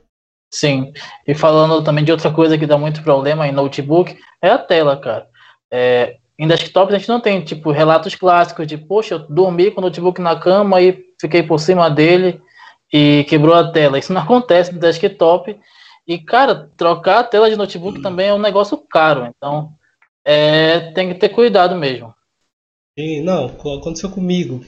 Sim, 0.51 0.93
e 1.27 1.35
falando 1.35 1.83
também 1.83 2.03
de 2.03 2.11
outra 2.11 2.31
coisa 2.31 2.57
que 2.57 2.67
dá 2.67 2.77
muito 2.77 3.03
problema 3.03 3.47
em 3.47 3.51
notebook, 3.51 4.17
é 4.41 4.49
a 4.49 4.57
tela, 4.57 4.97
cara. 4.97 5.27
É, 5.71 6.17
em 6.39 6.47
desktop 6.47 6.93
a 6.93 6.97
gente 6.97 7.09
não 7.09 7.19
tem, 7.19 7.43
tipo, 7.43 7.71
relatos 7.71 8.15
clássicos 8.15 8.65
de, 8.65 8.77
poxa, 8.77 9.15
eu 9.15 9.19
dormi 9.19 9.71
com 9.71 9.81
o 9.81 9.83
notebook 9.83 10.21
na 10.21 10.39
cama 10.39 10.81
e 10.81 11.03
fiquei 11.19 11.43
por 11.43 11.59
cima 11.59 11.89
dele 11.89 12.41
e 12.93 13.25
quebrou 13.27 13.53
a 13.53 13.69
tela. 13.71 13.99
Isso 13.99 14.13
não 14.13 14.21
acontece 14.23 14.71
no 14.71 14.79
desktop. 14.79 15.59
E, 16.07 16.19
cara, 16.19 16.71
trocar 16.77 17.19
a 17.19 17.23
tela 17.23 17.49
de 17.49 17.57
notebook 17.57 18.01
também 18.01 18.27
é 18.27 18.33
um 18.33 18.39
negócio 18.39 18.77
caro. 18.77 19.25
Então, 19.35 19.73
é, 20.23 20.91
tem 20.91 21.09
que 21.09 21.15
ter 21.15 21.29
cuidado 21.29 21.75
mesmo. 21.75 22.14
Não, 22.97 23.45
aconteceu 23.47 24.09
comigo. 24.09 24.61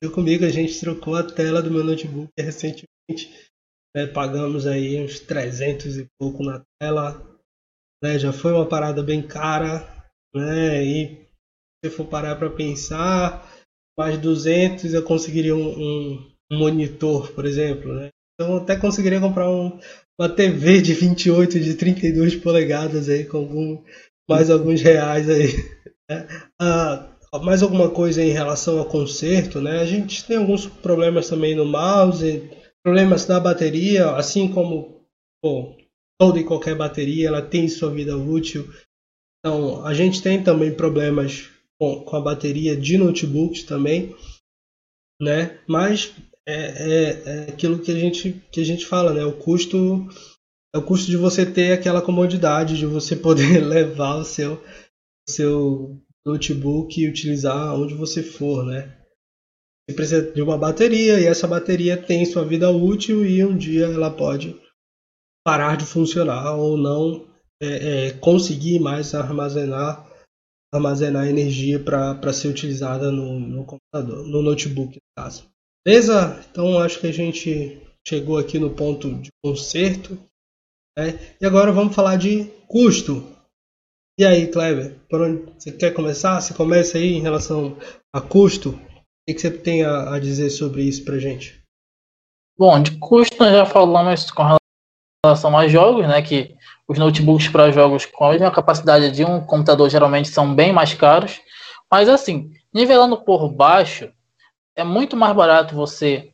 Eu 0.00 0.12
comigo 0.12 0.44
a 0.44 0.48
gente 0.48 0.78
trocou 0.78 1.16
a 1.16 1.22
tela 1.22 1.60
do 1.60 1.70
meu 1.70 1.82
notebook 1.82 2.30
recentemente. 2.38 3.50
Né, 3.94 4.06
pagamos 4.06 4.66
aí 4.66 5.02
uns 5.02 5.20
300 5.20 5.98
e 5.98 6.06
pouco 6.18 6.42
na 6.42 6.64
tela. 6.80 7.20
Né, 8.02 8.18
já 8.18 8.32
foi 8.32 8.52
uma 8.52 8.68
parada 8.68 9.02
bem 9.02 9.26
cara. 9.26 9.86
Né, 10.34 10.84
e 10.84 11.26
se 11.84 11.90
for 11.90 12.06
parar 12.06 12.36
para 12.36 12.50
pensar, 12.50 13.48
mais 13.98 14.16
200 14.18 14.94
eu 14.94 15.02
conseguiria 15.02 15.54
um, 15.54 15.68
um, 15.68 16.32
um 16.52 16.58
monitor, 16.58 17.32
por 17.32 17.44
exemplo. 17.44 17.92
Né? 17.92 18.10
Então 18.34 18.56
até 18.58 18.76
conseguiria 18.76 19.20
comprar 19.20 19.50
um, 19.50 19.78
uma 20.18 20.28
TV 20.28 20.80
de 20.80 20.94
28, 20.94 21.58
de 21.58 21.74
32 21.74 22.36
polegadas 22.36 23.08
aí 23.08 23.24
com 23.24 23.38
algum, 23.38 23.82
mais 24.28 24.50
alguns 24.50 24.80
reais 24.80 25.28
aí. 25.28 25.48
Né? 26.08 26.26
Ah, 26.60 27.11
mais 27.40 27.62
alguma 27.62 27.90
coisa 27.90 28.22
em 28.22 28.30
relação 28.30 28.78
ao 28.78 28.84
conserto, 28.84 29.60
né? 29.60 29.80
A 29.80 29.86
gente 29.86 30.24
tem 30.24 30.36
alguns 30.36 30.66
problemas 30.66 31.28
também 31.28 31.54
no 31.54 31.64
mouse, 31.64 32.50
problemas 32.84 33.26
na 33.26 33.40
bateria, 33.40 34.10
assim 34.10 34.52
como 34.52 35.00
pô, 35.42 35.74
toda 36.20 36.38
e 36.38 36.44
qualquer 36.44 36.76
bateria, 36.76 37.28
ela 37.28 37.42
tem 37.42 37.68
sua 37.68 37.90
vida 37.90 38.16
útil. 38.16 38.68
Então, 39.38 39.84
a 39.84 39.94
gente 39.94 40.22
tem 40.22 40.42
também 40.42 40.74
problemas 40.74 41.50
com, 41.80 42.04
com 42.04 42.16
a 42.16 42.20
bateria 42.20 42.76
de 42.76 42.96
notebooks 42.96 43.64
também, 43.64 44.14
né? 45.20 45.58
Mas 45.66 46.14
é, 46.46 46.54
é, 46.54 47.22
é, 47.24 47.50
aquilo 47.50 47.80
que 47.80 47.90
a 47.90 47.98
gente 47.98 48.32
que 48.52 48.60
a 48.60 48.64
gente 48.64 48.86
fala, 48.86 49.12
né? 49.12 49.24
O 49.24 49.36
custo 49.36 50.06
é 50.74 50.78
o 50.78 50.82
custo 50.82 51.10
de 51.10 51.16
você 51.16 51.44
ter 51.44 51.72
aquela 51.72 52.02
comodidade 52.02 52.78
de 52.78 52.86
você 52.86 53.16
poder 53.16 53.60
levar 53.60 54.16
o 54.16 54.24
seu 54.24 54.62
seu 55.28 56.00
notebook 56.26 57.00
e 57.00 57.08
utilizar 57.08 57.74
onde 57.74 57.94
você 57.94 58.22
for, 58.22 58.64
né? 58.64 58.96
você 59.88 59.96
precisa 59.96 60.32
de 60.32 60.40
uma 60.40 60.56
bateria 60.56 61.20
e 61.20 61.26
essa 61.26 61.46
bateria 61.46 61.96
tem 61.96 62.24
sua 62.24 62.44
vida 62.44 62.70
útil 62.70 63.26
e 63.26 63.44
um 63.44 63.56
dia 63.56 63.86
ela 63.86 64.10
pode 64.10 64.60
parar 65.44 65.76
de 65.76 65.84
funcionar 65.84 66.54
ou 66.54 66.76
não 66.76 67.28
é, 67.60 68.06
é, 68.06 68.12
conseguir 68.12 68.78
mais 68.78 69.14
armazenar 69.14 70.10
armazenar 70.72 71.28
energia 71.28 71.78
para 71.78 72.32
ser 72.32 72.48
utilizada 72.48 73.10
no, 73.10 73.38
no, 73.38 73.64
computador, 73.64 74.26
no 74.26 74.40
notebook, 74.40 74.94
no 74.94 75.22
caso. 75.22 75.46
Beleza? 75.84 76.42
Então 76.50 76.78
acho 76.78 76.98
que 76.98 77.06
a 77.06 77.12
gente 77.12 77.78
chegou 78.06 78.38
aqui 78.38 78.58
no 78.58 78.70
ponto 78.70 79.12
de 79.20 79.28
conserto. 79.44 80.18
Né? 80.98 81.36
E 81.38 81.44
agora 81.44 81.70
vamos 81.72 81.94
falar 81.94 82.16
de 82.16 82.44
custo. 82.66 83.31
E 84.18 84.26
aí, 84.26 84.46
Kleber, 84.46 84.98
por 85.08 85.22
onde 85.22 85.52
você 85.58 85.72
quer 85.72 85.92
começar? 85.94 86.38
Você 86.40 86.52
começa 86.52 86.98
aí 86.98 87.14
em 87.14 87.22
relação 87.22 87.78
a 88.12 88.20
custo? 88.20 88.70
O 88.70 89.32
que 89.32 89.38
você 89.38 89.50
tem 89.50 89.84
a, 89.84 90.18
dizer 90.18 90.50
sobre 90.50 90.82
isso 90.82 91.02
para 91.04 91.18
gente? 91.18 91.62
Bom, 92.58 92.82
de 92.82 92.98
custo 92.98 93.36
nós 93.38 93.52
já 93.52 93.64
falamos 93.64 94.30
com 94.30 94.58
relação 95.24 95.56
a 95.56 95.66
jogos, 95.66 96.06
né? 96.06 96.20
Que 96.20 96.54
os 96.86 96.98
notebooks 96.98 97.48
para 97.48 97.72
jogos 97.72 98.04
com 98.04 98.26
a 98.26 98.32
mesma 98.32 98.50
capacidade 98.50 99.10
de 99.12 99.24
um 99.24 99.40
computador 99.46 99.88
geralmente 99.88 100.28
são 100.28 100.54
bem 100.54 100.72
mais 100.72 100.92
caros. 100.92 101.40
Mas 101.90 102.06
assim, 102.06 102.50
nivelando 102.72 103.16
por 103.24 103.48
baixo, 103.48 104.12
é 104.76 104.84
muito 104.84 105.16
mais 105.16 105.34
barato 105.34 105.74
você 105.74 106.32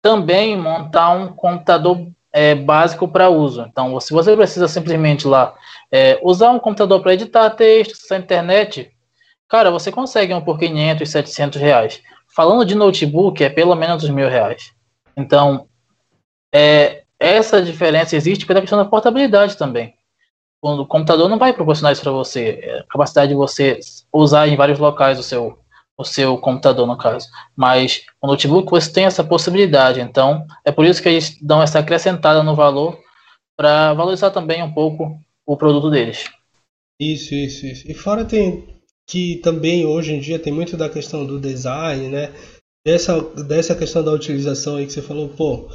também 0.00 0.56
montar 0.56 1.10
um 1.10 1.34
computador 1.34 2.08
é, 2.36 2.54
básico 2.54 3.08
para 3.08 3.30
uso. 3.30 3.62
Então, 3.62 3.98
se 3.98 4.12
você 4.12 4.36
precisa 4.36 4.68
simplesmente 4.68 5.26
lá 5.26 5.54
é, 5.90 6.20
usar 6.22 6.50
um 6.50 6.58
computador 6.58 7.00
para 7.00 7.14
editar 7.14 7.48
texto, 7.48 7.92
acessar 7.92 8.20
internet, 8.20 8.92
cara, 9.48 9.70
você 9.70 9.90
consegue 9.90 10.34
um 10.34 10.42
por 10.42 10.58
500, 10.58 11.08
700 11.08 11.58
reais. 11.58 12.02
Falando 12.28 12.66
de 12.66 12.74
notebook, 12.74 13.42
é 13.42 13.48
pelo 13.48 13.74
menos 13.74 14.04
uns 14.04 14.10
mil 14.10 14.28
reais. 14.28 14.70
Então, 15.16 15.66
é, 16.54 17.04
essa 17.18 17.62
diferença 17.62 18.14
existe 18.14 18.44
pela 18.44 18.60
questão 18.60 18.78
da 18.78 18.84
portabilidade 18.84 19.56
também. 19.56 19.94
O 20.60 20.84
computador 20.84 21.30
não 21.30 21.38
vai 21.38 21.54
proporcionar 21.54 21.92
isso 21.92 22.02
para 22.02 22.12
você, 22.12 22.60
é 22.62 22.80
a 22.80 22.84
capacidade 22.84 23.30
de 23.30 23.34
você 23.34 23.80
usar 24.12 24.46
em 24.46 24.56
vários 24.56 24.78
locais 24.78 25.18
o 25.18 25.22
seu, 25.22 25.58
o 25.98 26.04
seu 26.04 26.36
computador, 26.38 26.86
no 26.86 26.96
caso. 26.96 27.28
Mas 27.54 28.02
o 28.20 28.26
notebook 28.26 28.70
você 28.70 28.92
tem 28.92 29.04
essa 29.04 29.24
possibilidade, 29.24 30.00
então 30.00 30.46
é 30.64 30.70
por 30.70 30.84
isso 30.84 31.02
que 31.02 31.08
eles 31.08 31.38
dão 31.40 31.62
essa 31.62 31.78
acrescentada 31.78 32.42
no 32.42 32.54
valor 32.54 32.98
para 33.56 33.94
valorizar 33.94 34.30
também 34.30 34.62
um 34.62 34.72
pouco 34.72 35.18
o 35.46 35.56
produto 35.56 35.90
deles. 35.90 36.24
Isso, 37.00 37.34
isso, 37.34 37.66
isso. 37.66 37.90
E 37.90 37.94
fora 37.94 38.24
tem 38.24 38.76
que 39.08 39.36
também 39.36 39.86
hoje 39.86 40.12
em 40.12 40.20
dia 40.20 40.38
tem 40.38 40.52
muito 40.52 40.76
da 40.76 40.90
questão 40.90 41.24
do 41.24 41.40
design, 41.40 42.08
né? 42.08 42.32
Dessa, 42.84 43.20
dessa 43.44 43.74
questão 43.74 44.02
da 44.02 44.12
utilização 44.12 44.76
aí 44.76 44.86
que 44.86 44.92
você 44.92 45.02
falou, 45.02 45.28
pô, 45.28 45.68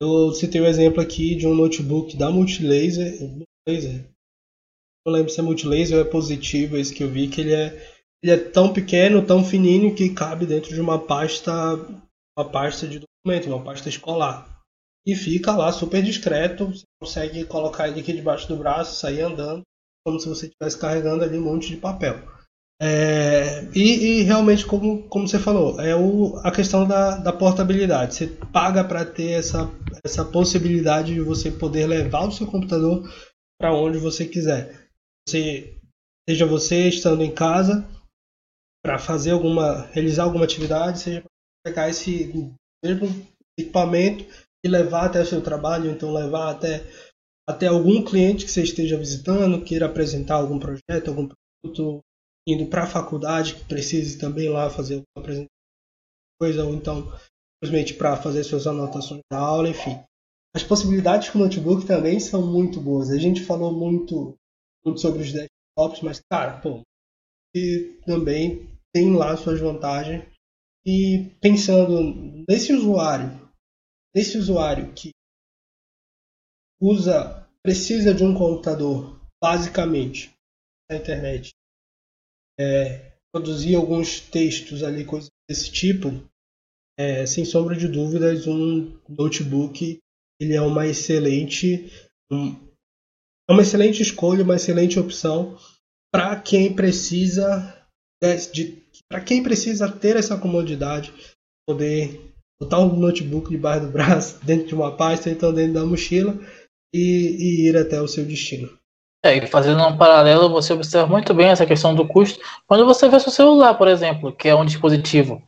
eu 0.00 0.32
citei 0.32 0.60
o 0.60 0.64
um 0.64 0.66
exemplo 0.66 1.00
aqui 1.00 1.34
de 1.34 1.46
um 1.46 1.54
notebook 1.54 2.16
da 2.16 2.30
Multilaser. 2.30 3.18
Multilaser. 3.66 4.04
Não 5.06 5.12
lembro 5.12 5.30
se 5.30 5.40
é 5.40 5.42
Multilaser 5.42 5.96
ou 5.96 6.02
é 6.02 6.08
positivo 6.08 6.76
esse 6.76 6.94
que 6.94 7.02
eu 7.02 7.08
vi, 7.08 7.28
que 7.28 7.40
ele 7.40 7.54
é, 7.54 7.97
ele 8.22 8.32
é 8.32 8.36
tão 8.36 8.72
pequeno, 8.72 9.24
tão 9.24 9.44
fininho 9.44 9.94
que 9.94 10.10
cabe 10.10 10.44
dentro 10.44 10.74
de 10.74 10.80
uma 10.80 10.98
pasta, 10.98 11.52
uma 12.36 12.48
pasta 12.50 12.86
de 12.86 13.00
documento, 13.00 13.48
uma 13.48 13.62
pasta 13.62 13.88
escolar. 13.88 14.46
E 15.06 15.14
fica 15.14 15.56
lá 15.56 15.72
super 15.72 16.02
discreto, 16.02 16.66
você 16.66 16.84
consegue 17.00 17.44
colocar 17.44 17.88
ele 17.88 18.00
aqui 18.00 18.12
debaixo 18.12 18.48
do 18.48 18.56
braço, 18.56 18.98
sair 18.98 19.22
andando, 19.22 19.62
como 20.04 20.18
se 20.18 20.28
você 20.28 20.46
estivesse 20.46 20.78
carregando 20.78 21.24
ali 21.24 21.38
um 21.38 21.44
monte 21.44 21.68
de 21.68 21.76
papel. 21.76 22.20
É, 22.80 23.64
e, 23.74 24.20
e, 24.20 24.22
realmente, 24.22 24.64
como, 24.64 25.02
como 25.08 25.26
você 25.26 25.38
falou, 25.38 25.80
é 25.80 25.96
o, 25.96 26.38
a 26.44 26.50
questão 26.52 26.86
da, 26.86 27.16
da 27.16 27.32
portabilidade. 27.32 28.14
Você 28.14 28.26
paga 28.26 28.84
para 28.84 29.04
ter 29.04 29.32
essa, 29.32 29.70
essa 30.04 30.24
possibilidade 30.24 31.14
de 31.14 31.20
você 31.20 31.50
poder 31.50 31.86
levar 31.86 32.26
o 32.26 32.32
seu 32.32 32.46
computador 32.46 33.08
para 33.58 33.74
onde 33.74 33.98
você 33.98 34.26
quiser. 34.26 34.88
Você, 35.26 35.76
seja 36.28 36.46
você 36.46 36.88
estando 36.88 37.22
em 37.22 37.32
casa 37.32 37.84
para 38.88 38.98
fazer 38.98 39.32
alguma, 39.32 39.84
realizar 39.88 40.24
alguma 40.24 40.46
atividade, 40.46 41.00
seja 41.00 41.20
para 41.20 41.30
pegar 41.62 41.90
esse 41.90 42.32
mesmo 42.82 43.06
equipamento 43.58 44.24
e 44.64 44.68
levar 44.68 45.04
até 45.04 45.20
o 45.20 45.26
seu 45.26 45.42
trabalho, 45.42 45.90
então 45.90 46.10
levar 46.10 46.50
até, 46.50 46.82
até 47.46 47.66
algum 47.66 48.02
cliente 48.02 48.46
que 48.46 48.50
você 48.50 48.62
esteja 48.62 48.96
visitando, 48.96 49.62
queira 49.62 49.84
apresentar 49.84 50.36
algum 50.36 50.58
projeto, 50.58 51.08
algum 51.08 51.28
produto, 51.28 52.00
indo 52.48 52.64
para 52.64 52.84
a 52.84 52.86
faculdade, 52.86 53.56
que 53.56 53.64
precise 53.66 54.16
também 54.16 54.48
lá 54.48 54.70
fazer 54.70 54.94
uma 54.94 55.22
apresentação, 55.22 55.52
coisa, 56.40 56.64
ou 56.64 56.72
então 56.72 57.12
simplesmente 57.62 57.92
para 57.92 58.16
fazer 58.16 58.42
suas 58.42 58.66
anotações 58.66 59.20
da 59.30 59.38
aula, 59.38 59.68
enfim. 59.68 60.02
As 60.56 60.62
possibilidades 60.62 61.28
com 61.28 61.40
o 61.40 61.42
notebook 61.42 61.86
também 61.86 62.18
são 62.18 62.40
muito 62.40 62.80
boas. 62.80 63.10
A 63.10 63.18
gente 63.18 63.44
falou 63.44 63.70
muito, 63.70 64.34
muito 64.82 64.98
sobre 64.98 65.20
os 65.20 65.30
desktops, 65.30 66.00
mas, 66.00 66.22
cara, 66.32 66.58
pô, 66.62 66.80
e 67.54 68.00
também 68.06 68.77
tem 68.94 69.14
lá 69.14 69.36
suas 69.36 69.60
vantagens. 69.60 70.24
E 70.86 71.30
pensando 71.40 72.44
nesse 72.48 72.72
usuário, 72.72 73.28
nesse 74.14 74.38
usuário 74.38 74.92
que 74.94 75.10
usa, 76.80 77.46
precisa 77.62 78.14
de 78.14 78.24
um 78.24 78.34
computador, 78.34 79.20
basicamente, 79.42 80.32
na 80.88 80.96
internet, 80.96 81.50
é, 82.58 83.18
produzir 83.32 83.74
alguns 83.74 84.20
textos 84.20 84.82
ali, 84.82 85.04
coisas 85.04 85.28
desse 85.48 85.70
tipo, 85.70 86.08
é, 86.98 87.26
sem 87.26 87.44
sombra 87.44 87.76
de 87.76 87.86
dúvidas, 87.86 88.46
um 88.46 88.98
notebook 89.08 90.00
ele 90.40 90.54
é 90.54 90.62
uma 90.62 90.86
excelente 90.86 91.90
um, 92.30 92.52
é 93.48 93.52
uma 93.52 93.62
excelente 93.62 94.02
escolha, 94.02 94.44
uma 94.44 94.56
excelente 94.56 94.98
opção 94.98 95.58
para 96.12 96.40
quem 96.40 96.74
precisa 96.74 97.77
para 99.08 99.20
quem 99.20 99.42
precisa 99.42 99.90
ter 99.90 100.16
essa 100.16 100.36
comodidade, 100.36 101.12
poder 101.66 102.32
botar 102.60 102.80
um 102.80 102.96
notebook 102.96 103.50
debaixo 103.50 103.86
do 103.86 103.92
braço, 103.92 104.38
dentro 104.44 104.66
de 104.66 104.74
uma 104.74 104.96
pasta, 104.96 105.30
então 105.30 105.52
dentro 105.52 105.74
da 105.74 105.84
mochila 105.84 106.38
e, 106.92 106.98
e 106.98 107.68
ir 107.68 107.76
até 107.76 108.00
o 108.00 108.08
seu 108.08 108.24
destino. 108.24 108.68
É, 109.24 109.36
e 109.36 109.46
fazendo 109.46 109.82
um 109.82 109.96
paralelo, 109.96 110.48
você 110.48 110.72
observa 110.72 111.06
muito 111.08 111.34
bem 111.34 111.48
essa 111.48 111.66
questão 111.66 111.94
do 111.94 112.06
custo. 112.06 112.38
Quando 112.66 112.86
você 112.86 113.08
vê 113.08 113.18
seu 113.18 113.32
celular, 113.32 113.74
por 113.74 113.88
exemplo, 113.88 114.32
que 114.32 114.48
é 114.48 114.54
um 114.54 114.64
dispositivo 114.64 115.42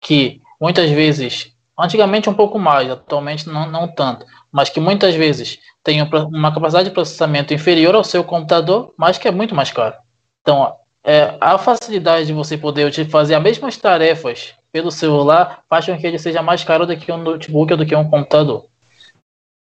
que 0.00 0.40
muitas 0.58 0.90
vezes, 0.90 1.52
antigamente 1.78 2.30
um 2.30 2.34
pouco 2.34 2.58
mais, 2.58 2.90
atualmente 2.90 3.46
não, 3.46 3.70
não 3.70 3.86
tanto, 3.86 4.24
mas 4.50 4.70
que 4.70 4.80
muitas 4.80 5.14
vezes 5.14 5.58
tem 5.84 6.00
uma 6.02 6.52
capacidade 6.52 6.88
de 6.88 6.94
processamento 6.94 7.52
inferior 7.52 7.94
ao 7.94 8.04
seu 8.04 8.24
computador, 8.24 8.94
mas 8.96 9.18
que 9.18 9.28
é 9.28 9.30
muito 9.30 9.54
mais 9.54 9.70
caro. 9.70 9.96
Então, 10.40 10.74
é, 11.04 11.36
a 11.40 11.58
facilidade 11.58 12.26
de 12.26 12.32
você 12.32 12.58
poder 12.58 12.92
fazer 13.08 13.34
as 13.34 13.42
mesmas 13.42 13.76
tarefas 13.76 14.54
pelo 14.70 14.90
celular 14.90 15.64
faz 15.68 15.86
com 15.86 15.98
que 15.98 16.06
ele 16.06 16.18
seja 16.18 16.42
mais 16.42 16.62
caro 16.62 16.86
do 16.86 16.96
que 16.96 17.10
um 17.10 17.22
notebook 17.22 17.72
ou 17.72 17.78
do 17.78 17.86
que 17.86 17.94
um 17.94 18.08
computador. 18.08 18.68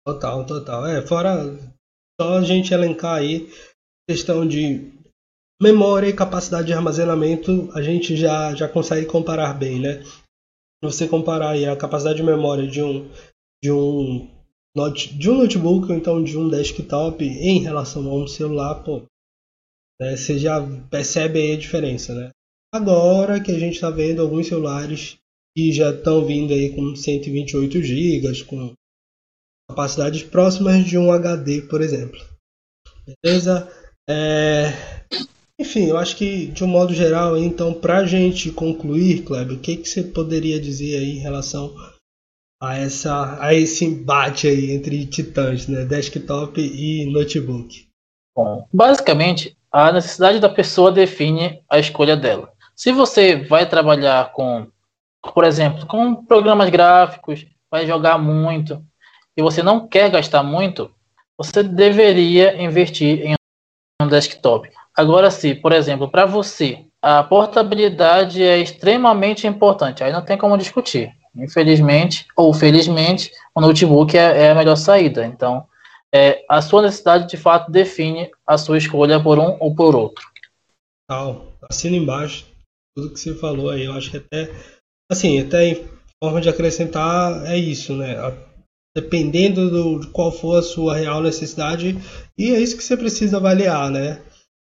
Total, 0.06 0.45
total. 0.45 0.86
É, 0.86 1.06
fora 1.06 1.58
só 2.19 2.38
a 2.38 2.43
gente 2.43 2.73
elencar 2.73 3.15
aí 3.15 3.49
questão 4.10 4.45
de 4.45 4.91
memória 5.62 6.08
e 6.08 6.13
capacidade 6.13 6.67
de 6.67 6.73
armazenamento, 6.73 7.69
a 7.73 7.82
gente 7.82 8.15
já, 8.15 8.56
já 8.56 8.67
consegue 8.67 9.06
comparar 9.06 9.54
bem, 9.54 9.80
né? 9.80 10.04
Você 10.84 11.08
comparar 11.08 11.52
aí 11.52 11.65
a 11.65 11.75
capacidade 11.75 12.17
de 12.17 12.23
memória 12.23 12.67
de 12.67 12.82
um 12.82 13.10
de 13.63 13.71
um 13.71 14.28
de 15.17 15.30
um 15.30 15.38
notebook 15.38 15.91
ou 15.91 15.97
então 15.97 16.23
de 16.23 16.38
um 16.38 16.47
desktop 16.47 17.23
em 17.23 17.60
relação 17.60 18.08
a 18.10 18.15
um 18.15 18.28
celular, 18.28 18.75
pô, 18.84 19.04
né, 20.00 20.16
você 20.16 20.40
já 20.40 20.62
percebe 20.90 21.40
aí 21.40 21.54
a 21.54 21.58
diferença, 21.58 22.14
né? 22.16 22.32
Agora 22.74 23.40
que 23.40 23.52
a 23.52 23.60
gente 23.60 23.76
está 23.76 23.90
vendo 23.90 24.22
alguns 24.22 24.48
celulares 24.48 25.18
que 25.58 25.72
já 25.72 25.92
estão 25.92 26.26
vindo 26.26 26.54
aí 26.54 26.74
com 26.74 26.96
128 26.96 27.82
GB, 27.82 28.44
com 28.46 28.74
capacidades 29.70 30.24
próximas 30.24 30.86
de 30.86 30.98
um 30.98 31.12
HD, 31.12 31.64
por 31.64 31.82
exemplo. 31.82 32.20
Beleza? 33.24 33.72
É... 34.10 34.72
Enfim, 35.60 35.88
eu 35.88 35.98
acho 35.98 36.16
que 36.16 36.48
de 36.48 36.64
um 36.64 36.68
modo 36.68 36.94
geral, 36.94 37.38
então, 37.38 37.74
para 37.74 37.98
a 37.98 38.06
gente 38.06 38.52
concluir, 38.52 39.24
Kleber, 39.24 39.58
o 39.58 39.60
que, 39.60 39.76
que 39.76 39.90
você 39.90 40.04
poderia 40.04 40.60
dizer 40.60 40.98
aí 40.98 41.18
em 41.18 41.20
relação 41.20 41.76
a, 42.62 42.78
essa, 42.78 43.44
a 43.44 43.54
esse 43.54 43.84
embate 43.84 44.48
aí 44.48 44.72
entre 44.72 45.06
titãs, 45.06 45.68
né? 45.68 45.84
desktop 45.84 46.62
e 46.62 47.06
notebook? 47.12 47.88
Bom, 48.38 48.66
basicamente, 48.74 49.58
a 49.71 49.91
necessidade 49.91 50.39
da 50.39 50.49
pessoa 50.49 50.91
define 50.91 51.62
a 51.69 51.79
escolha 51.79 52.15
dela. 52.17 52.51
Se 52.75 52.91
você 52.91 53.36
vai 53.36 53.65
trabalhar 53.65 54.32
com, 54.32 54.67
por 55.34 55.43
exemplo, 55.43 55.86
com 55.86 56.15
programas 56.25 56.69
gráficos, 56.69 57.45
vai 57.69 57.86
jogar 57.86 58.17
muito, 58.17 58.84
e 59.38 59.41
você 59.41 59.62
não 59.62 59.88
quer 59.88 60.10
gastar 60.10 60.43
muito, 60.43 60.89
você 61.38 61.63
deveria 61.63 62.62
investir 62.62 63.25
em 63.25 63.36
um 64.01 64.08
desktop. 64.08 64.69
Agora, 64.95 65.29
se, 65.29 65.55
por 65.55 65.71
exemplo, 65.71 66.10
para 66.10 66.25
você 66.25 66.86
a 67.01 67.23
portabilidade 67.23 68.43
é 68.43 68.58
extremamente 68.58 69.47
importante, 69.47 70.03
aí 70.03 70.12
não 70.12 70.21
tem 70.21 70.38
como 70.38 70.58
discutir. 70.58 71.12
Infelizmente, 71.36 72.25
ou 72.36 72.53
felizmente, 72.53 73.32
o 73.55 73.62
notebook 73.62 74.17
é, 74.17 74.47
é 74.47 74.51
a 74.51 74.55
melhor 74.55 74.75
saída. 74.75 75.25
Então, 75.25 75.65
é, 76.13 76.45
a 76.50 76.62
sua 76.62 76.82
necessidade 76.82 77.28
de 77.28 77.38
fato 77.38 77.72
define 77.72 78.32
a 78.45 78.58
sua 78.58 78.78
escolha 78.78 79.22
por 79.22 79.38
um 79.38 79.58
ou 79.60 79.74
por 79.76 79.95
outro. 79.95 80.26
Tal, 81.08 81.54
assina 81.69 81.98
embaixo 81.98 82.45
tudo 82.95 83.13
que 83.13 83.19
você 83.19 83.34
falou 83.36 83.69
aí. 83.69 83.86
Eu 83.86 83.93
acho 83.93 84.12
que 84.12 84.17
até, 84.17 84.52
assim, 85.12 85.39
até 85.39 85.65
em 85.65 85.88
forma 86.22 86.41
de 86.41 86.50
acrescentar 86.50 87.45
é 87.45 87.58
isso, 87.58 87.95
né? 87.95 88.15
Dependendo 88.95 89.69
do, 89.69 90.00
de 90.00 90.08
qual 90.08 90.32
for 90.32 90.58
a 90.58 90.63
sua 90.63 90.95
real 90.95 91.22
necessidade, 91.22 91.95
e 92.38 92.54
é 92.54 92.60
isso 92.60 92.76
que 92.76 92.84
você 92.84 92.98
precisa 92.98 93.38
avaliar, 93.38 93.89
né? 93.89 94.22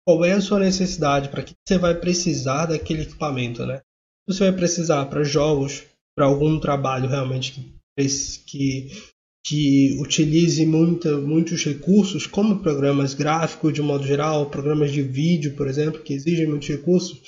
Qual 0.07 0.25
é 0.25 0.33
a 0.33 0.41
sua 0.41 0.59
necessidade, 0.59 1.29
para 1.29 1.43
que 1.43 1.55
você 1.67 1.79
vai 1.79 1.95
precisar 1.95 2.67
daquele 2.67 3.03
equipamento, 3.03 3.65
né? 3.65 3.81
Você 4.27 4.45
vai 4.45 4.53
precisar 4.53 5.07
para 5.07 5.23
jogos, 5.23 5.85
para 6.17 6.27
algum 6.27 6.59
trabalho 6.59 7.09
realmente 7.09 7.53
que, 7.53 8.09
que 8.47 9.14
que 9.45 9.99
utilize 10.01 10.65
muita, 10.65 11.19
muitos 11.19 11.63
recursos, 11.65 12.27
como 12.27 12.61
programas 12.61 13.13
gráficos 13.13 13.75
de 13.75 13.83
modo 13.83 14.07
geral, 14.07 14.49
programas 14.49 14.91
de 14.91 15.03
vídeo, 15.03 15.55
por 15.55 15.69
exemplo, 15.69 16.03
que 16.03 16.15
exigem 16.15 16.47
muitos 16.47 16.69
recursos, 16.69 17.21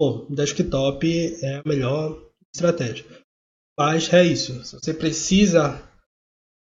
bom, 0.00 0.26
desktop 0.30 1.04
é 1.42 1.56
a 1.56 1.62
melhor 1.66 2.30
estratégia. 2.54 3.04
Mas 3.76 4.12
é 4.12 4.24
isso. 4.24 4.64
Se 4.64 4.76
você 4.76 4.94
precisa 4.94 5.82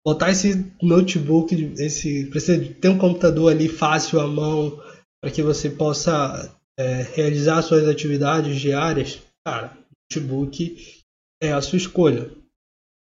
botar 0.06 0.30
esse 0.30 0.72
notebook, 0.80 1.54
esse 1.78 2.26
precisa 2.26 2.72
ter 2.74 2.88
um 2.88 2.98
computador 2.98 3.50
ali 3.50 3.68
fácil 3.68 4.20
à 4.20 4.28
mão 4.28 4.80
para 5.20 5.32
que 5.32 5.42
você 5.42 5.68
possa 5.68 6.56
é, 6.78 7.02
realizar 7.02 7.62
suas 7.62 7.88
atividades 7.88 8.60
diárias, 8.60 9.20
cara, 9.44 9.76
notebook 10.10 11.02
é 11.42 11.52
a 11.52 11.60
sua 11.60 11.78
escolha, 11.78 12.30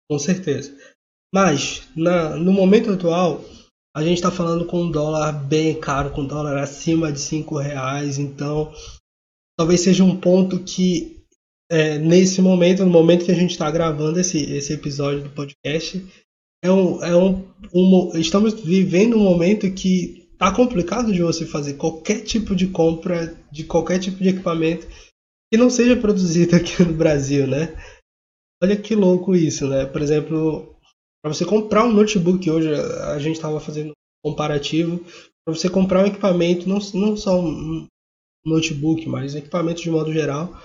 com 0.09 0.19
certeza. 0.19 0.77
Mas, 1.33 1.89
na, 1.95 2.37
no 2.37 2.53
momento 2.53 2.91
atual, 2.91 3.45
a 3.95 4.03
gente 4.03 4.17
está 4.17 4.31
falando 4.31 4.65
com 4.65 4.83
um 4.83 4.91
dólar 4.91 5.33
bem 5.33 5.79
caro, 5.79 6.11
com 6.11 6.23
um 6.23 6.27
dólar 6.27 6.57
acima 6.59 7.13
de 7.13 7.21
5 7.21 7.59
reais, 7.59 8.19
então 8.19 8.73
talvez 9.59 9.81
seja 9.81 10.05
um 10.05 10.17
ponto 10.17 10.61
que 10.61 11.19
é, 11.71 11.99
nesse 11.99 12.41
momento, 12.41 12.85
no 12.85 12.91
momento 12.91 13.25
que 13.25 13.33
a 13.33 13.37
gente 13.37 13.51
está 13.51 13.71
gravando 13.71 14.19
esse, 14.19 14.39
esse 14.53 14.73
episódio 14.73 15.25
do 15.25 15.31
podcast, 15.31 16.03
é 16.63 16.71
um, 16.71 17.05
é 17.05 17.15
um, 17.15 17.45
um, 17.75 18.17
estamos 18.19 18.55
vivendo 18.55 19.17
um 19.17 19.23
momento 19.23 19.71
que 19.73 20.29
tá 20.39 20.53
complicado 20.53 21.13
de 21.13 21.23
você 21.23 21.45
fazer 21.45 21.75
qualquer 21.75 22.23
tipo 22.23 22.55
de 22.55 22.69
compra 22.69 23.37
de 23.51 23.65
qualquer 23.65 23.99
tipo 23.99 24.23
de 24.23 24.31
equipamento 24.31 24.87
que 25.53 25.59
não 25.59 25.69
seja 25.69 25.97
produzido 25.97 26.55
aqui 26.57 26.83
no 26.83 26.95
Brasil, 26.95 27.47
né? 27.47 27.75
Olha 28.63 28.77
que 28.77 28.95
louco 28.95 29.37
isso, 29.37 29.69
né? 29.69 29.85
Por 29.87 30.03
exemplo, 30.03 30.78
para 31.23 31.35
você 31.35 31.45
comprar 31.45 31.85
um 31.85 31.93
notebook 31.93 32.51
hoje, 32.51 32.73
a 32.73 33.19
gente 33.19 33.37
estava 33.37 33.61
fazendo 33.61 33.91
um 33.91 34.31
comparativo. 34.31 35.05
Para 35.45 35.55
você 35.55 35.69
comprar 35.69 36.05
um 36.05 36.07
equipamento, 36.07 36.69
não, 36.69 36.79
não 36.95 37.17
só 37.17 37.41
um 37.41 37.87
notebook, 38.45 39.09
mas 39.09 39.35
equipamento 39.35 39.83
de 39.83 39.91
modo 39.91 40.13
geral, 40.13 40.61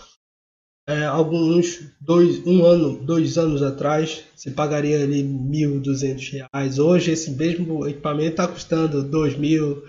é, 0.88 1.06
alguns 1.06 1.80
dois, 2.00 2.46
um 2.46 2.66
ano, 2.66 2.98
dois 3.04 3.38
anos 3.38 3.64
atrás, 3.64 4.24
você 4.36 4.52
pagaria 4.52 5.02
ali 5.02 5.22
R$ 5.22 5.28
1.200. 5.28 6.80
Hoje 6.80 7.12
esse 7.12 7.32
mesmo 7.32 7.88
equipamento 7.88 8.32
está 8.32 8.48
custando 8.48 9.02
R$ 9.02 9.38
mil, 9.38 9.84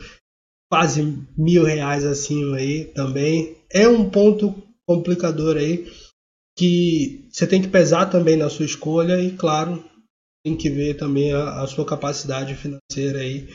quase 0.71 1.27
mil 1.37 1.65
reais 1.65 2.05
acima 2.05 2.57
aí 2.57 2.85
também. 2.85 3.57
É 3.71 3.89
um 3.89 4.09
ponto 4.09 4.55
complicador 4.87 5.57
aí 5.57 5.91
que 6.57 7.29
você 7.31 7.47
tem 7.47 7.61
que 7.61 7.69
pesar 7.69 8.07
também 8.07 8.37
na 8.37 8.49
sua 8.49 8.65
escolha 8.65 9.21
e 9.21 9.33
claro 9.33 9.83
tem 10.45 10.55
que 10.55 10.69
ver 10.69 10.95
também 10.95 11.33
a, 11.33 11.63
a 11.63 11.67
sua 11.67 11.87
capacidade 11.87 12.55
financeira 12.55 13.21
aí. 13.21 13.49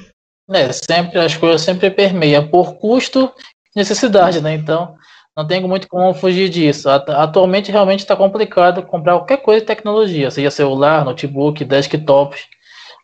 É, 0.50 0.72
sempre 0.72 1.20
as 1.20 1.38
coisas 1.38 1.62
sempre 1.62 1.92
permeiam 1.92 2.48
por 2.48 2.74
custo 2.74 3.32
e 3.76 3.80
necessidade, 3.80 4.42
né? 4.42 4.56
Então, 4.56 4.96
não 5.38 5.46
tem 5.46 5.62
muito 5.62 5.88
como 5.88 6.12
fugir 6.16 6.50
disso. 6.50 6.90
Atualmente 6.90 7.72
realmente 7.72 8.00
está 8.00 8.16
complicado 8.16 8.82
comprar 8.82 9.14
qualquer 9.14 9.38
coisa 9.38 9.62
de 9.62 9.68
tecnologia, 9.68 10.32
seja 10.32 10.50
celular, 10.50 11.06
notebook, 11.06 11.64
desktop, 11.64 12.36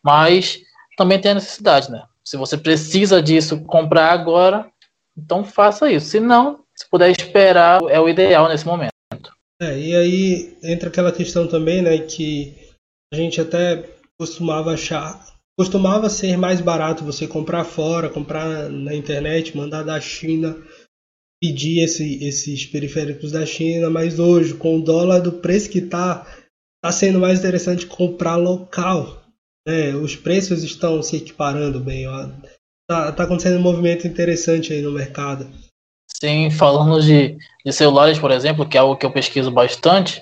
mas 0.03 0.59
também 0.97 1.19
tem 1.19 1.31
a 1.31 1.35
necessidade, 1.35 1.91
né? 1.91 2.01
Se 2.23 2.37
você 2.37 2.57
precisa 2.57 3.21
disso, 3.21 3.61
comprar 3.65 4.11
agora, 4.11 4.67
então 5.15 5.45
faça 5.45 5.91
isso. 5.91 6.07
Se 6.07 6.19
não, 6.19 6.61
se 6.75 6.89
puder 6.89 7.11
esperar, 7.11 7.79
é 7.89 7.99
o 7.99 8.09
ideal 8.09 8.49
nesse 8.49 8.65
momento. 8.65 8.91
É, 9.61 9.77
e 9.79 9.95
aí 9.95 10.57
entra 10.63 10.89
aquela 10.89 11.11
questão 11.11 11.47
também, 11.47 11.81
né, 11.81 11.99
que 11.99 12.64
gente 13.15 13.41
até 13.41 13.89
costumava 14.19 14.73
achar, 14.73 15.25
costumava 15.57 16.09
ser 16.09 16.37
mais 16.37 16.61
barato 16.61 17.03
você 17.03 17.27
comprar 17.27 17.63
fora, 17.63 18.09
comprar 18.09 18.69
na 18.69 18.93
internet, 18.93 19.55
mandar 19.57 19.83
da 19.83 19.99
China, 19.99 20.55
pedir 21.41 21.79
esse, 21.79 22.23
esses 22.23 22.65
periféricos 22.65 23.31
da 23.31 23.45
China, 23.45 23.89
mas 23.89 24.19
hoje 24.19 24.53
com 24.53 24.77
o 24.77 24.81
dólar 24.81 25.19
do 25.19 25.31
preço 25.31 25.69
que 25.69 25.81
tá, 25.81 26.25
tá 26.83 26.91
sendo 26.91 27.19
mais 27.19 27.39
interessante 27.39 27.85
comprar 27.85 28.35
local. 28.35 29.23
Né? 29.67 29.95
Os 29.95 30.15
preços 30.15 30.63
estão 30.63 31.01
se 31.01 31.17
equiparando 31.17 31.79
bem. 31.79 32.07
Ó. 32.07 32.29
Tá, 32.87 33.11
tá 33.11 33.23
acontecendo 33.23 33.57
um 33.57 33.63
movimento 33.63 34.07
interessante 34.07 34.71
aí 34.71 34.81
no 34.81 34.91
mercado. 34.91 35.47
Sim, 36.07 36.49
falando 36.49 37.01
de, 37.01 37.35
de 37.65 37.73
celulares, 37.73 38.19
por 38.19 38.31
exemplo, 38.31 38.67
que 38.67 38.77
é 38.77 38.79
algo 38.79 38.95
que 38.95 39.05
eu 39.05 39.11
pesquiso 39.11 39.51
bastante, 39.51 40.21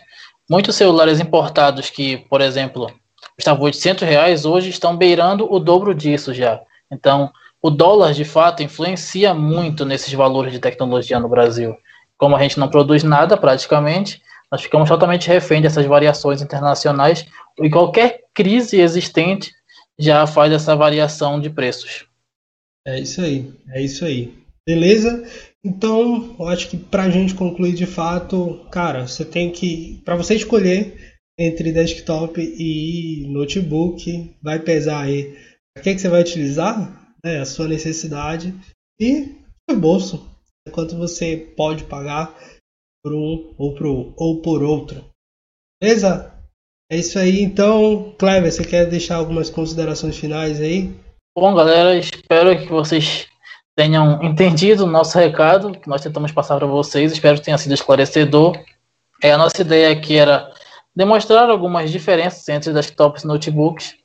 Muitos 0.49 0.75
celulares 0.75 1.19
importados 1.19 1.89
que, 1.89 2.17
por 2.29 2.41
exemplo, 2.41 2.91
estavam 3.37 3.63
800 3.63 4.07
reais, 4.07 4.45
hoje 4.45 4.69
estão 4.69 4.95
beirando 4.95 5.51
o 5.51 5.59
dobro 5.59 5.93
disso 5.93 6.33
já. 6.33 6.61
Então, 6.91 7.31
o 7.61 7.69
dólar, 7.69 8.13
de 8.13 8.25
fato, 8.25 8.61
influencia 8.61 9.33
muito 9.33 9.85
nesses 9.85 10.13
valores 10.13 10.51
de 10.51 10.59
tecnologia 10.59 11.19
no 11.19 11.29
Brasil. 11.29 11.75
Como 12.17 12.35
a 12.35 12.41
gente 12.41 12.59
não 12.59 12.69
produz 12.69 13.03
nada 13.03 13.37
praticamente, 13.37 14.21
nós 14.51 14.61
ficamos 14.61 14.89
totalmente 14.89 15.27
refém 15.27 15.61
dessas 15.61 15.85
variações 15.85 16.41
internacionais 16.41 17.25
e 17.57 17.69
qualquer 17.69 18.25
crise 18.33 18.79
existente 18.79 19.51
já 19.97 20.27
faz 20.27 20.51
essa 20.51 20.75
variação 20.75 21.39
de 21.39 21.49
preços. 21.49 22.05
É 22.85 22.99
isso 22.99 23.21
aí, 23.21 23.53
é 23.69 23.81
isso 23.81 24.03
aí. 24.03 24.37
Beleza? 24.65 25.25
Então, 25.65 26.35
eu 26.37 26.47
acho 26.47 26.69
que 26.69 26.77
para 26.77 27.03
a 27.03 27.09
gente 27.09 27.35
concluir 27.35 27.73
de 27.73 27.85
fato, 27.85 28.65
cara, 28.69 29.07
você 29.07 29.23
tem 29.23 29.51
que, 29.51 30.01
para 30.03 30.15
você 30.15 30.35
escolher 30.35 31.15
entre 31.39 31.71
desktop 31.71 32.39
e 32.41 33.25
notebook, 33.29 34.35
vai 34.41 34.59
pesar 34.59 35.03
aí 35.03 35.33
o 35.77 35.81
que, 35.81 35.95
que 35.95 36.01
você 36.01 36.09
vai 36.09 36.21
utilizar, 36.21 37.15
né, 37.23 37.39
a 37.39 37.45
sua 37.45 37.67
necessidade 37.67 38.53
e 38.99 39.35
o 39.69 39.75
bolso, 39.75 40.29
quanto 40.71 40.97
você 40.97 41.37
pode 41.55 41.85
pagar 41.85 42.37
por 43.03 43.13
um 43.13 43.53
ou, 43.57 43.73
pro, 43.73 44.13
ou 44.17 44.41
por 44.41 44.61
outro. 44.61 45.03
Beleza? 45.81 46.31
É 46.91 46.97
isso 46.97 47.17
aí. 47.17 47.41
Então, 47.41 48.13
Cleber, 48.19 48.51
você 48.51 48.63
quer 48.63 48.89
deixar 48.89 49.15
algumas 49.15 49.49
considerações 49.49 50.17
finais 50.17 50.61
aí? 50.61 50.93
Bom, 51.35 51.55
galera, 51.55 51.97
espero 51.97 52.57
que 52.57 52.69
vocês 52.69 53.27
tenham 53.75 54.21
entendido 54.23 54.83
o 54.83 54.89
nosso 54.89 55.17
recado 55.17 55.71
que 55.71 55.87
nós 55.87 56.01
tentamos 56.01 56.31
passar 56.31 56.57
para 56.57 56.67
vocês. 56.67 57.11
Espero 57.11 57.37
que 57.37 57.45
tenha 57.45 57.57
sido 57.57 57.73
esclarecedor. 57.73 58.57
É, 59.21 59.31
a 59.31 59.37
nossa 59.37 59.61
ideia 59.61 59.91
aqui 59.91 60.17
era 60.17 60.51
demonstrar 60.95 61.49
algumas 61.49 61.91
diferenças 61.91 62.47
entre 62.49 62.73
desktops 62.73 63.23
e 63.23 63.27
notebooks 63.27 63.95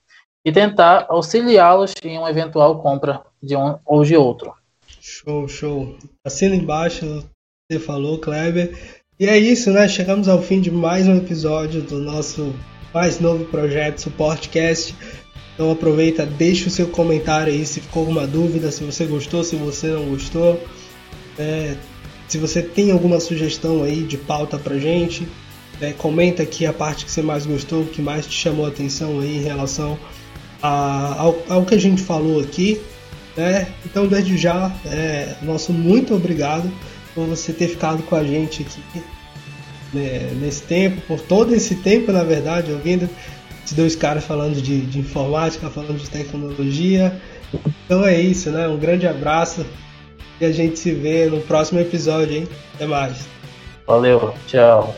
e 0.45 0.53
tentar 0.53 1.07
auxiliá-los 1.09 1.95
em 2.03 2.19
uma 2.19 2.31
eventual 2.31 2.81
compra 2.81 3.23
de 3.43 3.57
um 3.57 3.79
ou 3.85 4.05
de 4.05 4.17
outro. 4.17 4.55
Show, 5.01 5.49
show. 5.49 5.97
Assina 6.25 6.55
embaixo, 6.55 7.29
você 7.71 7.79
falou, 7.79 8.19
Kleber. 8.19 9.03
E 9.19 9.27
é 9.27 9.37
isso, 9.37 9.71
né? 9.71 9.89
Chegamos 9.89 10.29
ao 10.29 10.41
fim 10.41 10.61
de 10.61 10.71
mais 10.71 11.09
um 11.09 11.17
episódio 11.17 11.83
do 11.83 11.99
nosso 11.99 12.55
mais 12.95 13.21
novo 13.21 13.45
projeto 13.47 13.99
Suportecast. 13.99 14.95
Então 15.59 15.73
aproveita, 15.73 16.25
deixa 16.25 16.69
o 16.69 16.71
seu 16.71 16.87
comentário 16.87 17.53
aí 17.53 17.67
se 17.67 17.81
ficou 17.81 18.03
alguma 18.03 18.25
dúvida, 18.29 18.71
se 18.71 18.85
você 18.85 19.05
gostou, 19.07 19.43
se 19.43 19.57
você 19.57 19.89
não 19.89 20.05
gostou. 20.05 20.63
É, 21.37 21.75
se 22.29 22.39
você 22.39 22.63
tem 22.63 22.93
alguma 22.93 23.19
sugestão 23.19 23.83
aí 23.83 24.05
de 24.05 24.17
pauta 24.17 24.57
pra 24.57 24.79
gente, 24.79 25.27
é, 25.81 25.93
comenta 25.93 26.45
aqui 26.45 26.65
a 26.65 26.73
parte 26.73 27.05
que 27.05 27.11
você 27.11 27.23
mais 27.23 27.45
gostou, 27.45 27.85
que 27.87 28.01
mais 28.01 28.25
te 28.25 28.35
chamou 28.35 28.67
a 28.67 28.69
atenção 28.69 29.19
aí 29.19 29.39
em 29.39 29.43
relação 29.43 29.99
a, 30.63 31.17
ao, 31.19 31.37
ao, 31.49 31.65
que 31.65 31.75
a 31.75 31.81
gente 31.81 32.03
falou 32.03 32.41
aqui. 32.41 32.81
Né? 33.37 33.67
Então 33.85 34.07
desde 34.07 34.39
já, 34.39 34.73
é, 34.87 35.39
nosso 35.43 35.73
muito 35.73 36.15
obrigado 36.15 36.71
por 37.17 37.27
você 37.27 37.53
ter 37.53 37.67
ficado 37.67 38.05
com 38.05 38.15
a 38.15 38.23
gente 38.23 38.63
aqui 38.63 39.03
né, 39.93 40.31
nesse 40.41 40.63
tempo, 40.63 41.01
por 41.01 41.21
todo 41.21 41.53
esse 41.53 41.75
tempo 41.75 42.13
na 42.13 42.23
verdade, 42.23 42.71
ouvindo 42.71 43.11
esses 43.69 43.77
dois 43.77 43.95
caras 43.95 44.25
falando 44.25 44.61
de, 44.61 44.81
de 44.81 44.99
informática, 44.99 45.69
falando 45.69 45.99
de 45.99 46.09
tecnologia. 46.09 47.21
Então 47.85 48.07
é 48.07 48.19
isso, 48.19 48.51
né? 48.51 48.67
Um 48.67 48.79
grande 48.79 49.07
abraço 49.07 49.65
e 50.41 50.45
a 50.45 50.53
gente 50.53 50.79
se 50.79 50.93
vê 50.93 51.27
no 51.27 51.41
próximo 51.43 51.79
episódio, 51.79 52.37
hein? 52.37 52.49
Até 52.75 52.87
mais. 52.87 53.29
Valeu, 53.87 54.35
tchau. 54.47 54.95